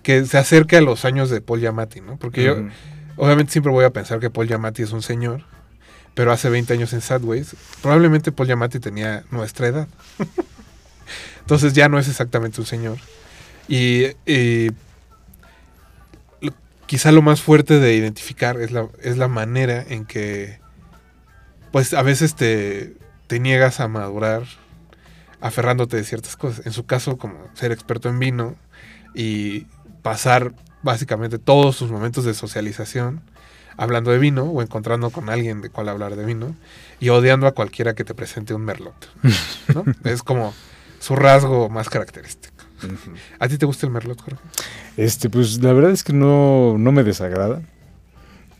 [0.02, 2.16] que se acerque a los años de Paul Giamatti, ¿no?
[2.18, 2.54] Porque yo.
[3.16, 5.44] Obviamente siempre voy a pensar que Paul Giamatti es un señor,
[6.14, 9.88] pero hace 20 años en Sadways, probablemente Paul Giamatti tenía nuestra edad.
[11.40, 12.98] Entonces ya no es exactamente un señor.
[13.68, 14.70] Y, y
[16.40, 16.52] lo-
[16.86, 20.58] quizá lo más fuerte de identificar es la, es la manera en que,
[21.74, 22.94] pues a veces te,
[23.26, 24.44] te niegas a madurar
[25.40, 26.64] aferrándote de ciertas cosas.
[26.66, 28.54] En su caso, como ser experto en vino
[29.12, 29.66] y
[30.02, 30.54] pasar
[30.84, 33.22] básicamente todos sus momentos de socialización
[33.76, 36.54] hablando de vino o encontrando con alguien de cual hablar de vino
[37.00, 39.10] y odiando a cualquiera que te presente un merlot.
[39.74, 39.84] ¿no?
[40.08, 40.54] es como
[41.00, 42.54] su rasgo más característico.
[43.40, 44.40] ¿A ti te gusta el Merlot, Jorge?
[44.96, 47.62] Este, pues la verdad es que no, no me desagrada.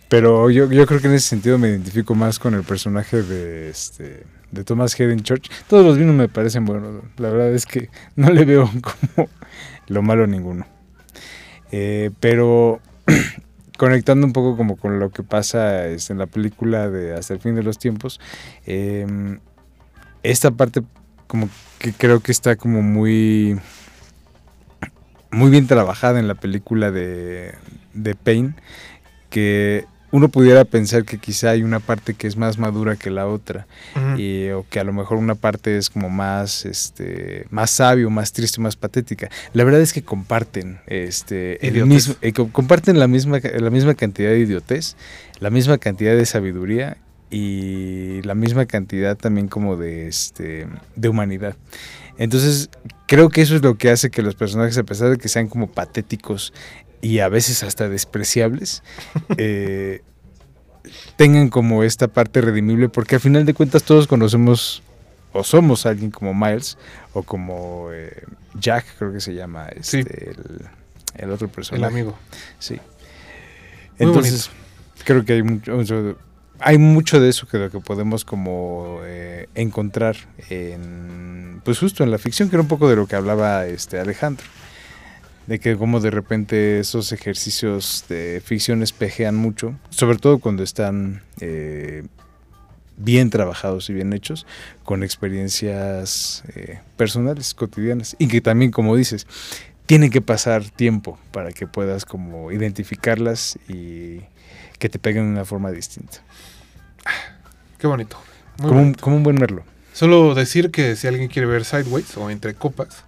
[0.09, 3.71] Pero yo, yo creo que en ese sentido me identifico más con el personaje de
[3.71, 4.25] este
[4.55, 5.51] de Thomas Hayden Church.
[5.69, 7.03] Todos los vinos me parecen buenos.
[7.19, 8.71] La verdad es que no le veo
[9.17, 9.29] como
[9.89, 10.67] lo malo a ninguno.
[11.73, 12.81] Eh, pero
[13.77, 17.41] conectando un poco como con lo que pasa este, en la película de Hasta el
[17.41, 18.21] fin de los tiempos,
[18.65, 19.41] em,
[20.23, 20.83] esta parte
[21.27, 21.49] como
[21.79, 23.59] que creo que está como muy
[25.33, 27.55] muy bien trabajada en la película de,
[27.93, 28.55] de Pain,
[29.31, 29.85] que
[30.15, 33.67] uno pudiera pensar que quizá hay una parte que es más madura que la otra
[34.17, 38.33] y, o que a lo mejor una parte es como más este más sabio más
[38.33, 39.29] triste más patética.
[39.55, 44.31] La verdad es que comparten este el mismo, eh, comparten la misma la misma cantidad
[44.31, 44.97] de idiotez
[45.41, 46.97] la misma cantidad de sabiduría
[47.29, 51.57] y la misma cantidad también como de este de humanidad.
[52.19, 52.71] Entonces
[53.09, 55.49] creo que eso es lo que hace que los personajes a pesar de que sean
[55.49, 56.53] como patéticos
[57.05, 58.83] y a veces hasta despreciables,
[59.37, 60.01] eh,
[61.17, 64.83] tengan como esta parte redimible, porque al final de cuentas todos conocemos
[65.33, 66.79] o somos alguien como Miles
[67.13, 68.25] o como eh,
[68.59, 70.35] Jack, creo que se llama este,
[71.17, 71.85] el, otro personaje.
[71.85, 72.17] El amigo.
[72.59, 72.81] Sí.
[73.99, 74.51] Entonces,
[75.05, 76.17] creo que hay mucho,
[76.59, 80.17] hay mucho de eso que lo que podemos como eh, encontrar
[80.49, 84.01] en, pues justo en la ficción, que era un poco de lo que hablaba este
[84.01, 84.47] Alejandro
[85.47, 91.23] de que como de repente esos ejercicios de ficción espejean mucho, sobre todo cuando están
[91.41, 92.05] eh,
[92.97, 94.47] bien trabajados y bien hechos,
[94.85, 99.27] con experiencias eh, personales, cotidianas, y que también, como dices,
[99.87, 104.21] tiene que pasar tiempo para que puedas como identificarlas y
[104.79, 106.19] que te peguen de una forma distinta.
[107.79, 108.17] Qué bonito.
[108.59, 109.65] como, Un, como un buen merlo.
[109.93, 113.05] Solo decir que si alguien quiere ver Sideways o Entre Copas,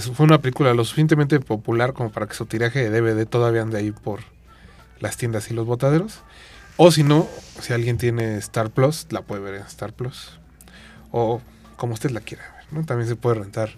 [0.00, 3.78] fue una película lo suficientemente popular como para que su tiraje de DVD todavía ande
[3.78, 4.20] ahí por
[5.00, 6.20] las tiendas y los botaderos.
[6.76, 7.28] O si no,
[7.60, 10.38] si alguien tiene Star Plus, la puede ver en Star Plus.
[11.12, 11.40] O
[11.76, 12.86] como usted la quiera ver.
[12.86, 13.70] También se puede rentar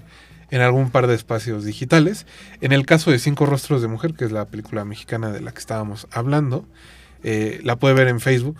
[0.50, 2.26] en algún par de espacios digitales.
[2.60, 5.52] En el caso de Cinco Rostros de Mujer, que es la película mexicana de la
[5.52, 6.66] que estábamos hablando,
[7.22, 8.56] eh, la puede ver en Facebook.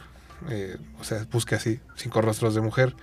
[0.51, 2.95] Eh, o sea, busque así, Cinco Rostros de Mujer,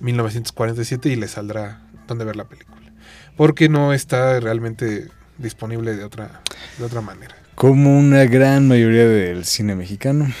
[0.00, 2.84] 1947, y le saldrá donde ver la película
[3.36, 6.42] porque no está realmente disponible de otra,
[6.78, 7.34] de otra manera.
[7.54, 10.32] Como una gran mayoría del cine mexicano.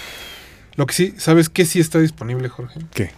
[0.76, 2.80] Lo que sí, ¿sabes qué sí está disponible, Jorge?
[2.92, 3.10] ¿Qué?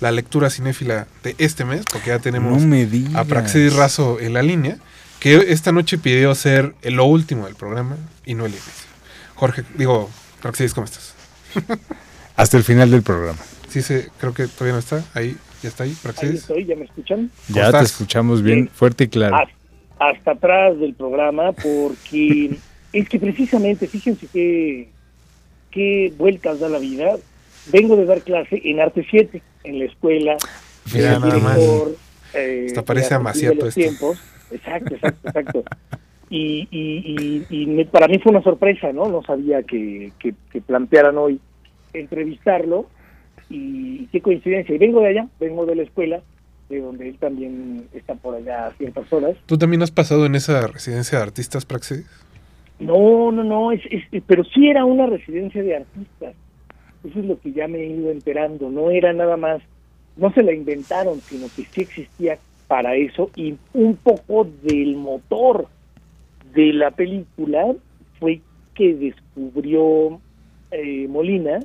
[0.00, 2.62] La lectura cinéfila de este mes, porque ya tenemos
[3.14, 4.78] a Praxedis Razo en la línea,
[5.18, 8.88] que esta noche pidió ser lo último del programa y no el inicio.
[9.34, 10.10] Jorge, digo,
[10.40, 11.14] Praxedis, ¿cómo estás?
[12.36, 13.38] Hasta el final del programa.
[13.68, 15.36] Sí, sí, creo que todavía no está ahí.
[15.62, 17.30] ¿Ya está ahí, Ahí estoy, ¿ya me escuchan?
[17.48, 19.36] Ya te escuchamos bien, fuerte y claro.
[19.98, 22.56] Hasta, atrás del programa, porque
[22.92, 24.88] es que precisamente, fíjense qué,
[25.70, 27.16] qué vueltas da la vida.
[27.70, 30.36] Vengo de dar clase en Arte 7, en la escuela.
[30.94, 31.58] Mira, nada más.
[32.32, 33.80] Eh, Hasta parece amaciato esto.
[33.80, 34.18] Tiempos.
[34.50, 35.64] Exacto, exacto, exacto.
[36.30, 39.08] Y, y, y, para mí fue una sorpresa, ¿no?
[39.08, 41.40] No sabía que, que, que plantearan hoy
[41.92, 42.86] entrevistarlo
[43.50, 44.74] y qué coincidencia.
[44.74, 46.22] Y vengo de allá, vengo de la escuela,
[46.68, 49.36] de donde él también está por allá a ciertas horas.
[49.46, 52.06] ¿Tú también has pasado en esa residencia de artistas, Praxis?
[52.78, 53.82] No, no, no, es,
[54.26, 56.34] pero sí era una residencia de artistas.
[57.04, 58.70] Eso es lo que ya me he ido enterando.
[58.70, 59.60] No era nada más,
[60.16, 62.38] no se la inventaron, sino que sí existía
[62.68, 63.30] para eso.
[63.34, 65.66] Y un poco del motor
[66.54, 67.74] de la película
[68.18, 68.40] fue
[68.74, 70.20] que descubrió
[70.70, 71.60] eh, Molina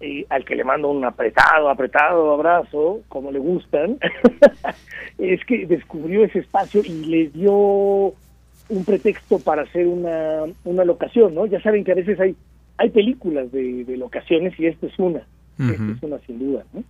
[0.00, 3.98] eh, al que le mando un apretado, apretado abrazo, como le gustan,
[5.18, 7.52] es que descubrió ese espacio y le dio
[8.68, 11.46] un pretexto para hacer una, una locación, ¿no?
[11.46, 12.34] Ya saben que a veces hay,
[12.76, 15.22] hay películas de, locaciones y esta es una,
[15.58, 16.82] esta es una sin duda, ¿no?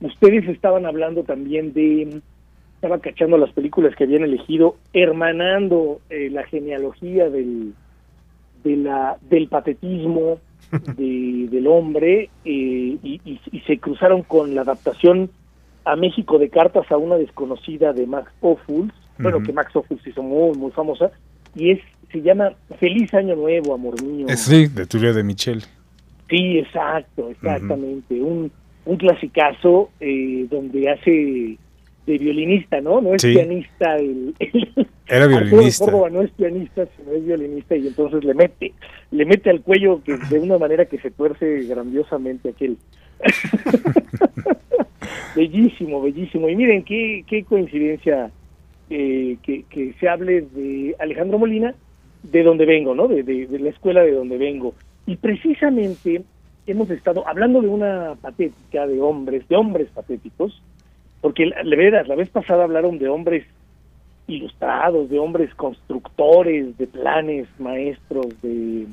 [0.00, 2.20] Ustedes estaban hablando también de,
[2.76, 7.74] estaba cachando las películas que habían elegido, hermanando eh, la genealogía del,
[8.62, 10.38] de la, del patetismo,
[10.70, 15.30] de, del hombre eh, y, se cruzaron con la adaptación
[15.84, 20.22] a México de cartas a una desconocida de Max Ophuls, bueno, que Max Ophuls hizo
[20.22, 21.10] muy, muy famosa,
[21.54, 21.80] y es
[22.12, 24.26] se llama Feliz Año Nuevo, amor mío.
[24.36, 25.62] Sí, de Tulio de Michel.
[26.28, 28.20] Sí, exacto, exactamente.
[28.20, 28.50] Un,
[28.84, 31.58] un clasicazo eh, donde hace
[32.08, 33.00] de violinista, ¿no?
[33.00, 33.96] No es pianista.
[33.96, 34.34] El,
[35.06, 35.84] Era violinista.
[35.84, 38.72] Córdoba no es pianista, sino es violinista y entonces le mete,
[39.10, 42.78] le mete al cuello que de una manera que se tuerce grandiosamente aquel.
[45.36, 46.48] bellísimo, bellísimo.
[46.48, 48.30] Y miren qué, qué coincidencia
[48.88, 51.74] eh, que, que se hable de Alejandro Molina,
[52.22, 53.06] de donde vengo, ¿no?
[53.06, 54.74] De, de, de la escuela de donde vengo.
[55.06, 56.22] Y precisamente
[56.66, 60.62] hemos estado hablando de una patética de hombres, de hombres patéticos,
[61.20, 63.44] porque la verdad, la vez pasada hablaron de hombres
[64.28, 68.86] ilustrados, de hombres constructores, de planes maestros, de,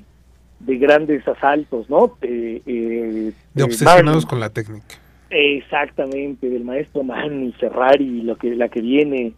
[0.59, 2.17] de grandes asaltos, ¿no?
[2.21, 4.95] Eh, eh, De obsesionados con la técnica.
[5.29, 9.33] Exactamente, del maestro Manni, Ferrari, lo que, la que viene.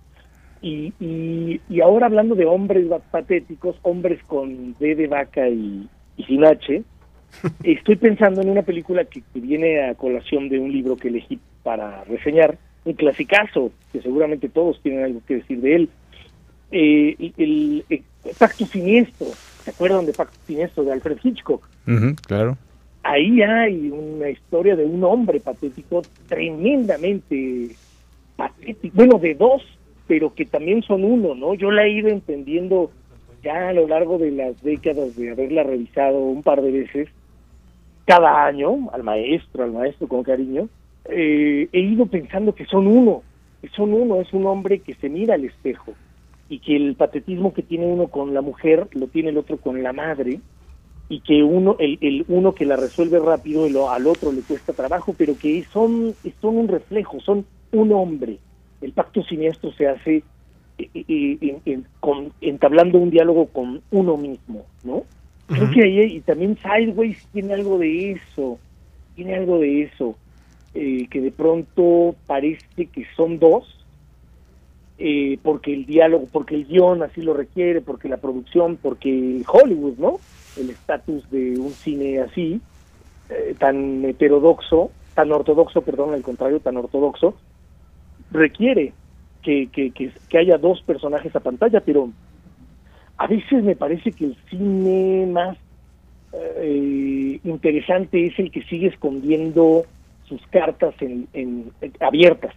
[0.62, 6.24] Y, y, y ahora hablando de hombres patéticos, hombres con D de vaca y, y
[6.24, 6.84] sin H,
[7.64, 11.40] estoy pensando en una película que, que viene a colación de un libro que elegí
[11.64, 12.58] para reseñar,
[12.88, 15.90] un clasicazo, que seguramente todos tienen algo que decir de él.
[16.72, 18.04] Eh, el, el- el
[18.38, 19.28] Pacto Siniestro,
[19.64, 21.68] ¿se acuerdan de Pacto Siniestro de Alfred Hitchcock?
[22.28, 22.58] Claro.
[23.04, 27.70] ahí hay una historia de un hombre patético tremendamente
[28.36, 29.64] patético, bueno, de dos,
[30.08, 31.54] pero que también son uno, ¿no?
[31.54, 32.92] Yo la he ido entendiendo
[33.44, 37.08] ya a lo largo de las décadas de haberla revisado un par de veces,
[38.06, 40.68] cada año, al maestro, al maestro con cariño,
[41.10, 43.24] eh, he ido pensando que son uno,
[43.62, 45.96] que son uno, es un hombre que se mira al espejo
[46.50, 49.84] y que el patetismo que tiene uno con la mujer lo tiene el otro con
[49.84, 50.42] la madre,
[51.10, 54.74] y que uno el, el uno que la resuelve rápido lo, al otro le cuesta
[54.74, 58.40] trabajo pero que son son un reflejo son un hombre.
[58.82, 60.24] El pacto siniestro se hace
[60.78, 65.06] eh, eh, en- en- con, entablando un diálogo con uno mismo no
[65.48, 65.74] creo Ujú.
[65.74, 68.60] que ahí y también Sideways tiene algo de eso
[69.16, 70.18] tiene algo de eso
[70.80, 73.78] eh, que de pronto parece que son dos
[75.00, 79.98] eh, porque el diálogo, porque el guion así lo requiere, porque la producción, porque Hollywood,
[79.98, 80.20] ¿no?
[80.56, 82.62] El estatus de un cine así,
[83.30, 87.36] eh, tan heterodoxo, tan ortodoxo, perdón, al contrario, tan ortodoxo,
[88.32, 88.94] requiere
[89.42, 92.10] que, que, que, que haya dos personajes a pantalla, pero
[93.18, 95.58] a veces me parece que el cine más
[96.34, 99.86] eh, interesante es el que sigue escondiendo
[100.28, 102.54] sus cartas en, en- en- abiertas,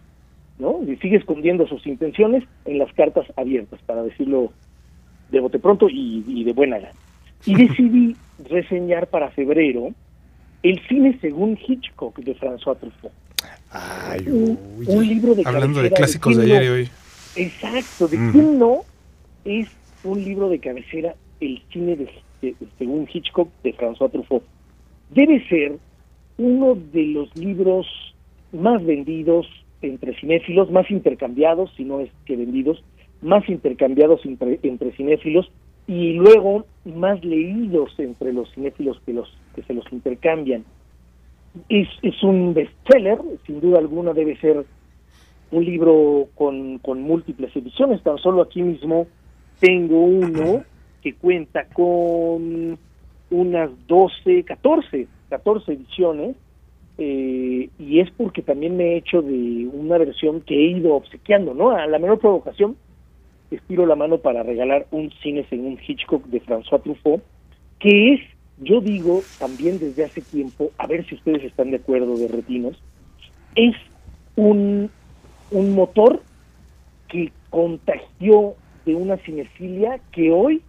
[0.59, 0.79] ¿no?
[0.87, 4.51] Y sigue escondiendo sus intenciones en las cartas abiertas, para decirlo
[5.29, 6.93] de bote pronto y, y de buena gana.
[7.45, 8.15] Y decidí
[8.49, 9.89] reseñar para febrero
[10.63, 13.13] el cine según Hitchcock de François Truffaut.
[13.71, 16.89] Ay, Un, libro de Hablando de clásicos de ayer y hoy.
[17.37, 18.31] Exacto, de Ujú.
[18.33, 18.81] quién no
[19.45, 19.67] es
[20.03, 22.09] un libro de cabecera el cine de,
[22.41, 24.43] de- según Hitchcock de François Truffaut.
[25.09, 25.77] Debe ser
[26.41, 27.85] uno de los libros
[28.51, 29.45] más vendidos
[29.83, 32.83] entre cinéfilos, más intercambiados, si no es que vendidos,
[33.21, 35.51] más intercambiados entre, cinéfilos
[35.87, 40.65] y luego más leídos entre los cinéfilos que los que se los intercambian.
[41.69, 44.65] Es, es un bestseller, sin duda alguna debe ser
[45.51, 48.01] un libro con, con múltiples ediciones.
[48.01, 49.05] Tan solo aquí mismo
[49.59, 50.63] tengo uno
[51.03, 52.79] que cuenta con
[53.29, 56.35] unas 12, 14, 14 ediciones.
[56.97, 61.53] eh, y es porque también me he hecho de una versión que he ido obsequiando,
[61.53, 61.71] ¿no?
[61.71, 62.75] A la menor provocación,
[63.49, 67.23] estiro la mano para regalar un cine según Hitchcock de François Truffaut,
[67.79, 68.19] que es,
[68.57, 72.77] yo digo también desde hace tiempo, a ver si ustedes están de acuerdo de retinos,
[73.55, 73.75] es
[74.35, 74.91] un,
[75.49, 76.21] un motor
[77.07, 78.55] que contagió
[78.85, 80.61] de una cinefilia que hoy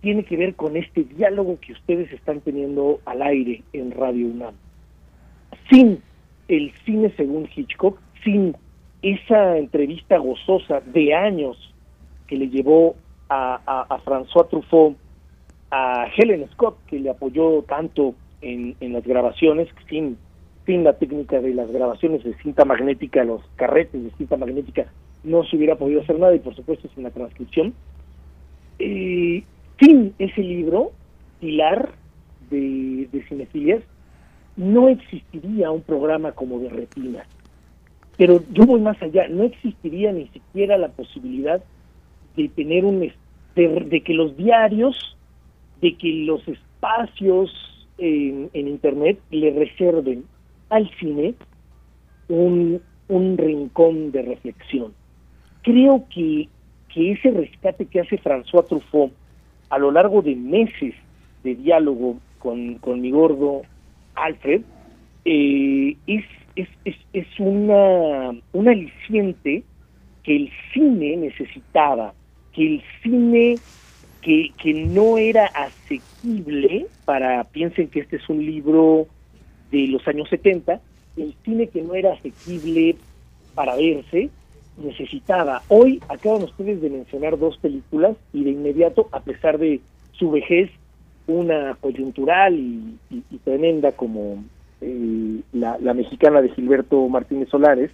[0.00, 4.54] tiene que ver con este diálogo que ustedes están teniendo al aire en Radio UNAM.
[5.70, 6.02] Sin
[6.48, 8.56] el cine según Hitchcock, sin
[9.02, 11.56] esa entrevista gozosa de años
[12.26, 12.96] que le llevó
[13.28, 14.96] a, a, François Truffaut
[15.70, 20.18] a Helen Scott, que le apoyó tanto en, en las grabaciones, sin,
[20.66, 24.86] sin la técnica de las grabaciones de cinta magnética, los carretes de cinta magnética,
[25.22, 27.74] no se hubiera podido hacer nada y por supuesto sin la transcripción.
[28.78, 29.44] Eh,
[30.20, 30.92] ese libro,
[31.40, 31.92] pilar
[32.50, 33.82] de, de cinefilias,
[34.56, 37.24] no existiría un programa como de retina.
[38.16, 41.62] Pero yo voy más allá, no existiría ni siquiera la posibilidad
[42.36, 43.10] de tener un
[43.56, 45.16] de que los diarios,
[45.80, 47.50] de que los espacios
[47.98, 50.24] en, en internet le reserven
[50.68, 51.34] al cine
[52.28, 54.92] un, un rincón de reflexión.
[55.62, 56.48] Creo que,
[56.92, 59.12] que ese rescate que hace François Truffaut
[59.70, 60.94] a lo largo de meses
[61.42, 63.62] de diálogo con, con mi gordo
[64.14, 64.62] Alfred
[65.24, 66.24] eh, es,
[66.56, 69.62] es, es, es una, un aliciente
[70.22, 72.12] que el cine necesitaba,
[72.52, 73.56] que el cine
[74.20, 79.06] que, que no era asequible para, piensen que este es un libro
[79.70, 80.80] de los años 70,
[81.16, 82.96] el cine que no era asequible
[83.54, 84.30] para verse,
[84.76, 85.62] necesitaba.
[85.68, 89.80] Hoy acaban ustedes de mencionar dos películas y de inmediato, a pesar de
[90.12, 90.70] su vejez,
[91.26, 92.98] una coyuntural y,
[93.44, 94.42] tremenda como
[94.80, 97.90] eh, la, mexicana de Gilberto Martínez Solares,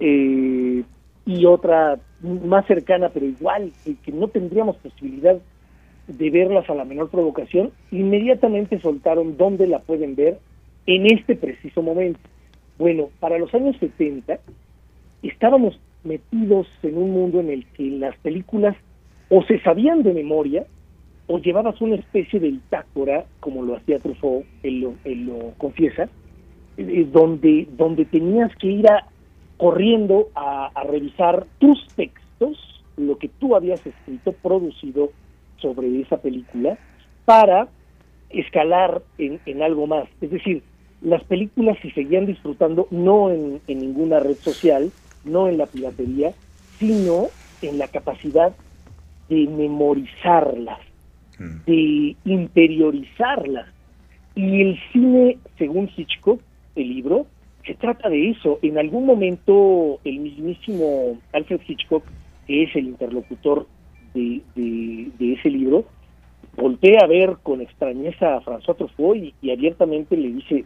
[0.00, 0.82] eh,
[1.26, 5.36] y otra más cercana, pero igual, que no tendríamos posibilidad
[6.06, 10.38] de verlas a la menor provocación, inmediatamente soltaron dónde la pueden ver
[10.86, 12.20] en este preciso momento.
[12.78, 14.38] Bueno, para los años 70
[15.22, 18.76] estábamos metidos en un mundo en el que las películas
[19.28, 20.64] o se sabían de memoria
[21.26, 26.08] o llevabas una especie de bitácora, como lo hacía Truffaut, él lo, confiesa,
[26.76, 29.08] eh, donde, donde tenías que ir a,
[29.56, 35.10] corriendo a, a revisar tus textos, lo que tú habías escrito, producido
[35.58, 36.78] sobre esa película,
[37.24, 37.68] para
[38.30, 40.08] escalar en, en algo más.
[40.20, 40.62] Es decir,
[41.02, 44.90] las películas se seguían disfrutando no en, ninguna red social,
[45.26, 46.32] no en la piratería,
[46.78, 47.28] sino
[47.62, 48.54] en la capacidad
[49.28, 50.78] de memorizarlas,
[51.38, 51.64] mm.
[51.66, 53.66] de interiorizarlas.
[54.34, 56.40] Y el cine, según Hitchcock,
[56.74, 57.26] el libro,
[57.64, 58.58] se trata de eso.
[58.62, 62.04] En algún momento el mismísimo Alfred Hitchcock,
[62.46, 63.66] que es el interlocutor
[64.14, 65.84] de, de, ese libro,
[66.56, 70.64] voltea a ver con extrañeza a François Truffaut y abiertamente le dice,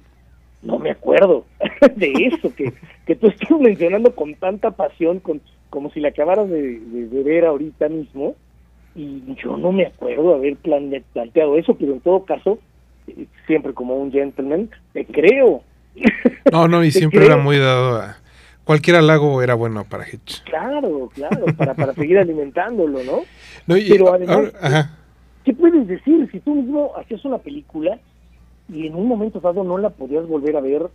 [0.63, 1.45] no me acuerdo
[1.97, 2.73] de eso que,
[3.07, 5.41] que tú estás mencionando con tanta pasión, con,
[5.71, 6.81] como si la acabaras de,
[7.25, 8.35] ver ahorita mismo,
[8.95, 12.59] y yo no me acuerdo haber planteado eso, pero en todo caso,
[13.07, 15.63] eh, siempre como un gentleman, te creo.
[16.53, 18.17] No, no, y siempre era muy dado a...
[18.65, 20.45] Cualquier halago era bueno para Hitch.
[20.45, 23.23] Claro, claro, para, para seguir alimentándolo, ¿no?
[23.67, 24.53] pero además,
[25.45, 26.29] ¿qué puedes decir?
[26.31, 27.99] Si tú mismo hacías una película
[28.73, 30.89] y en un momento dado no la podías volver a ver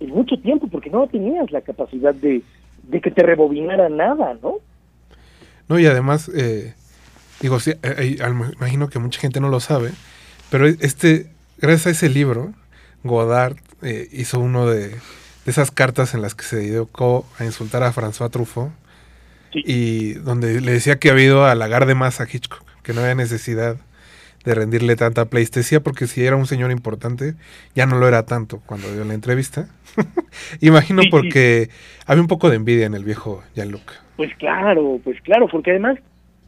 [0.00, 2.42] en mucho tiempo porque no tenías la capacidad de,
[2.90, 4.56] que te rebobinara nada, ¿no?
[5.68, 6.74] No, y además, eh,
[7.40, 8.18] digo, sí, eh,
[8.56, 9.90] imagino que mucha gente no lo sabe,
[10.50, 12.52] pero este, gracias a ese libro,
[13.02, 14.94] Godard eh, hizo uno de,
[15.46, 18.72] esas cartas en las que se dedicó a insultar a François Truffaut
[19.52, 23.00] y donde le decía que había ido a halagar de más a Hitchcock, que no
[23.00, 23.76] había necesidad
[24.46, 27.34] de rendirle tanta pleistesía, porque si era un señor importante,
[27.74, 29.68] ya no lo era tanto cuando dio la entrevista.
[30.60, 31.68] Imagino porque
[32.06, 33.92] había un poco de envidia en el viejo Jean-Luc.
[34.16, 35.98] Pues claro, pues claro, porque además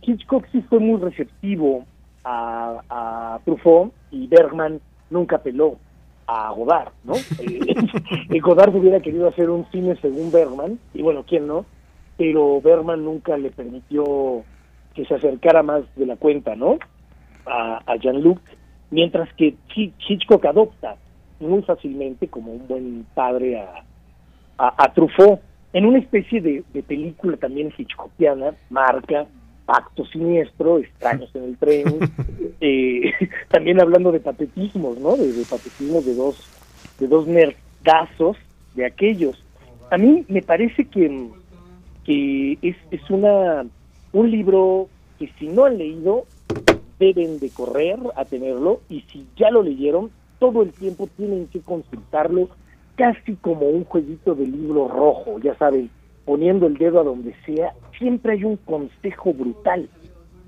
[0.02, 1.84] Hitchcock sí fue muy receptivo
[2.24, 4.80] a, a Truffaut y Bergman
[5.10, 5.76] nunca peló
[6.28, 7.14] a Godard, ¿no?
[7.40, 11.66] eh, Godard hubiera querido hacer un cine según Bergman, y bueno, ¿quién no?
[12.16, 14.44] Pero Bergman nunca le permitió
[14.94, 16.78] que se acercara más de la cuenta, ¿no?
[17.48, 18.38] A, Jean-Luc,
[18.90, 20.96] mientras que Hitchcock adopta
[21.40, 23.84] muy fácilmente como un buen padre a,
[24.58, 25.40] a, Truffaut
[25.72, 29.26] en una especie de, película también hitchcockiana, marca
[29.66, 31.98] Pacto Siniestro, Extraños en el Tren,
[32.60, 33.12] eh,
[33.48, 35.16] también hablando de patetismos, ¿no?
[35.16, 36.48] De, patetismos de dos,
[36.98, 38.36] de dos nerdazos
[38.74, 39.44] de aquellos.
[39.90, 41.28] A mí me parece que,
[42.04, 43.64] que es, es una
[44.12, 44.88] un libro
[45.18, 46.24] que si no han leído
[46.98, 51.60] deben de correr a tenerlo y si ya lo leyeron, todo el tiempo tienen que
[51.60, 52.48] consultarlo
[52.96, 55.90] casi como un jueguito de libro rojo, ya saben,
[56.24, 59.88] poniendo el dedo a donde sea, siempre hay un consejo brutal.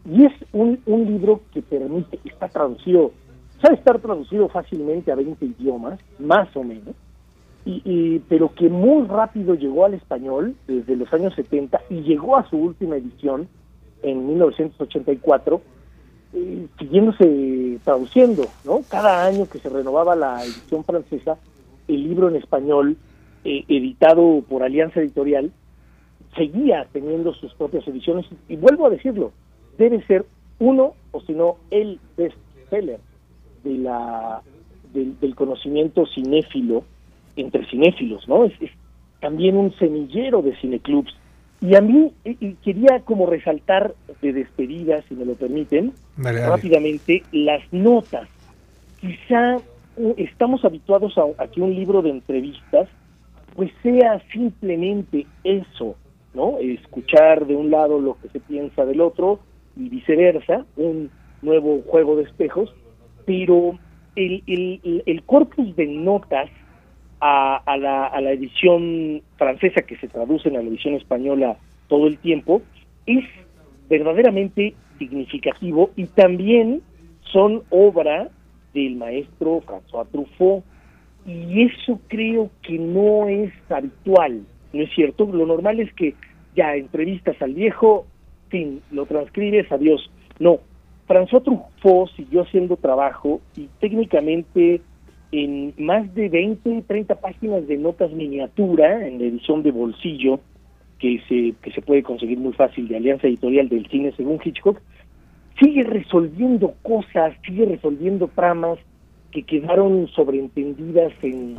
[0.04, 3.12] Y es un, un libro que permite, está traducido,
[3.62, 6.94] sabe estar traducido fácilmente a 20 idiomas, más o menos,
[7.64, 12.36] y, y, pero que muy rápido llegó al español desde los años 70 y llegó
[12.36, 13.48] a su última edición
[14.02, 15.60] en 1984
[16.78, 18.82] siguiéndose traduciendo, ¿no?
[18.88, 21.38] Cada año que se renovaba la edición francesa,
[21.88, 22.96] el libro en español,
[23.44, 25.50] eh, editado por Alianza Editorial,
[26.36, 29.32] seguía teniendo sus propias ediciones y, vuelvo a decirlo,
[29.76, 30.24] debe ser
[30.58, 33.00] uno o si no el bestseller
[33.64, 34.42] de la
[34.92, 36.84] del, conocimiento cinéfilo
[37.36, 38.44] entre cinéfilos, ¿no?
[38.44, 38.70] Es, es,
[39.20, 41.14] también un semillero de cineclubs
[41.60, 47.60] y a mí y quería como resaltar de despedida, si me lo permiten, rápidamente, las
[47.70, 48.28] notas.
[49.00, 49.58] Quizá
[50.16, 52.88] estamos habituados a, que un libro de entrevistas
[53.54, 55.96] pues sea simplemente eso,
[56.32, 56.58] ¿no?
[56.58, 59.40] Escuchar de un lado lo que se piensa del otro
[59.76, 61.10] y viceversa, un
[61.42, 62.72] nuevo juego de espejos,
[63.26, 63.78] pero
[64.16, 66.48] el, el, el corpus de notas
[67.20, 71.56] a, la, a la edición francesa que se traduce en la edición española
[71.88, 72.62] todo el tiempo,
[73.06, 73.24] es
[73.88, 76.82] verdaderamente significativo y también
[77.32, 78.28] son obra
[78.72, 80.64] del maestro François Truffaut
[81.26, 84.42] y eso creo que no es habitual,
[84.72, 85.26] ¿no es cierto?
[85.26, 86.14] Lo normal es que
[86.56, 88.06] ya entrevistas al viejo,
[88.48, 90.10] fin, lo transcribes, adiós.
[90.38, 90.60] No,
[91.06, 94.80] François Truffaut siguió haciendo trabajo y técnicamente
[95.32, 100.40] en más de 20, 30 páginas de notas miniatura en la edición de bolsillo
[100.98, 104.80] que se, que se puede conseguir muy fácil de Alianza Editorial del Cine según Hitchcock,
[105.58, 108.78] sigue resolviendo cosas, sigue resolviendo tramas
[109.30, 111.56] que quedaron sobreentendidas en,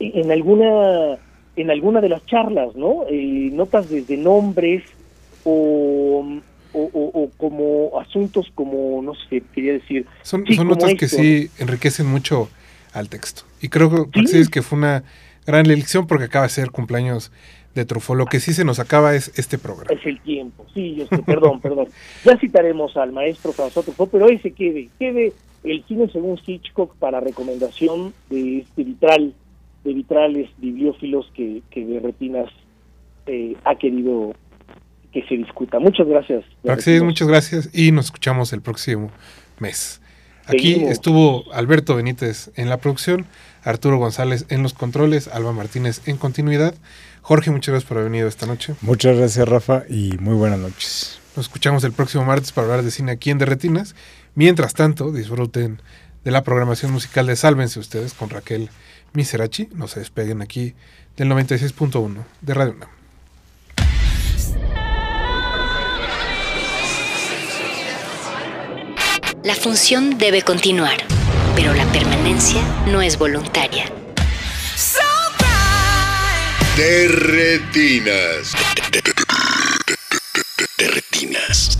[0.00, 1.18] en alguna
[1.56, 3.04] en alguna de las charlas, ¿no?
[3.08, 4.82] Eh, notas desde nombres
[5.44, 6.24] o,
[6.72, 10.06] o, como asuntos como, no sé, quería decir...
[10.22, 12.48] Son, son notas que sí enriquecen mucho
[12.92, 13.42] al texto.
[13.60, 14.38] Y creo que sí.
[14.38, 15.04] es que fue una
[15.46, 17.32] gran elección porque acaba de ser cumpleaños
[17.74, 18.18] de Truffaut.
[18.18, 19.90] Lo que sí se nos acaba es este programa.
[19.90, 21.88] Es el tiempo, sí, yo perdón, perdón.
[22.24, 25.32] Ya citaremos al maestro François Truffaut, pero ese quede, quede
[25.64, 29.34] el cine según Hitchcock para recomendación de este vitral,
[29.84, 32.50] de vitrales bibliófilos que, que de Retinas
[33.26, 34.34] eh, ha querido
[35.12, 35.78] que se discuta.
[35.78, 36.44] Muchas gracias.
[36.78, 39.10] Sí, muchas gracias y nos escuchamos el próximo
[39.58, 39.99] mes.
[40.50, 43.26] Aquí estuvo Alberto Benítez en la producción,
[43.62, 46.74] Arturo González en los controles, Alba Martínez en continuidad.
[47.22, 48.74] Jorge, muchas gracias por haber venido esta noche.
[48.80, 51.20] Muchas gracias, Rafa, y muy buenas noches.
[51.36, 53.94] Nos escuchamos el próximo martes para hablar de cine aquí en Derretinas.
[54.34, 55.80] Mientras tanto, disfruten
[56.24, 58.70] de la programación musical de Sálvense ustedes con Raquel
[59.12, 59.68] Miserachi.
[59.74, 60.74] No se despeguen aquí
[61.16, 62.99] del 96.1 de Radio UNAM.
[69.42, 70.98] La función debe continuar,
[71.56, 73.90] pero la permanencia no es voluntaria.
[76.76, 78.52] De retinas.
[80.76, 81.79] De retinas.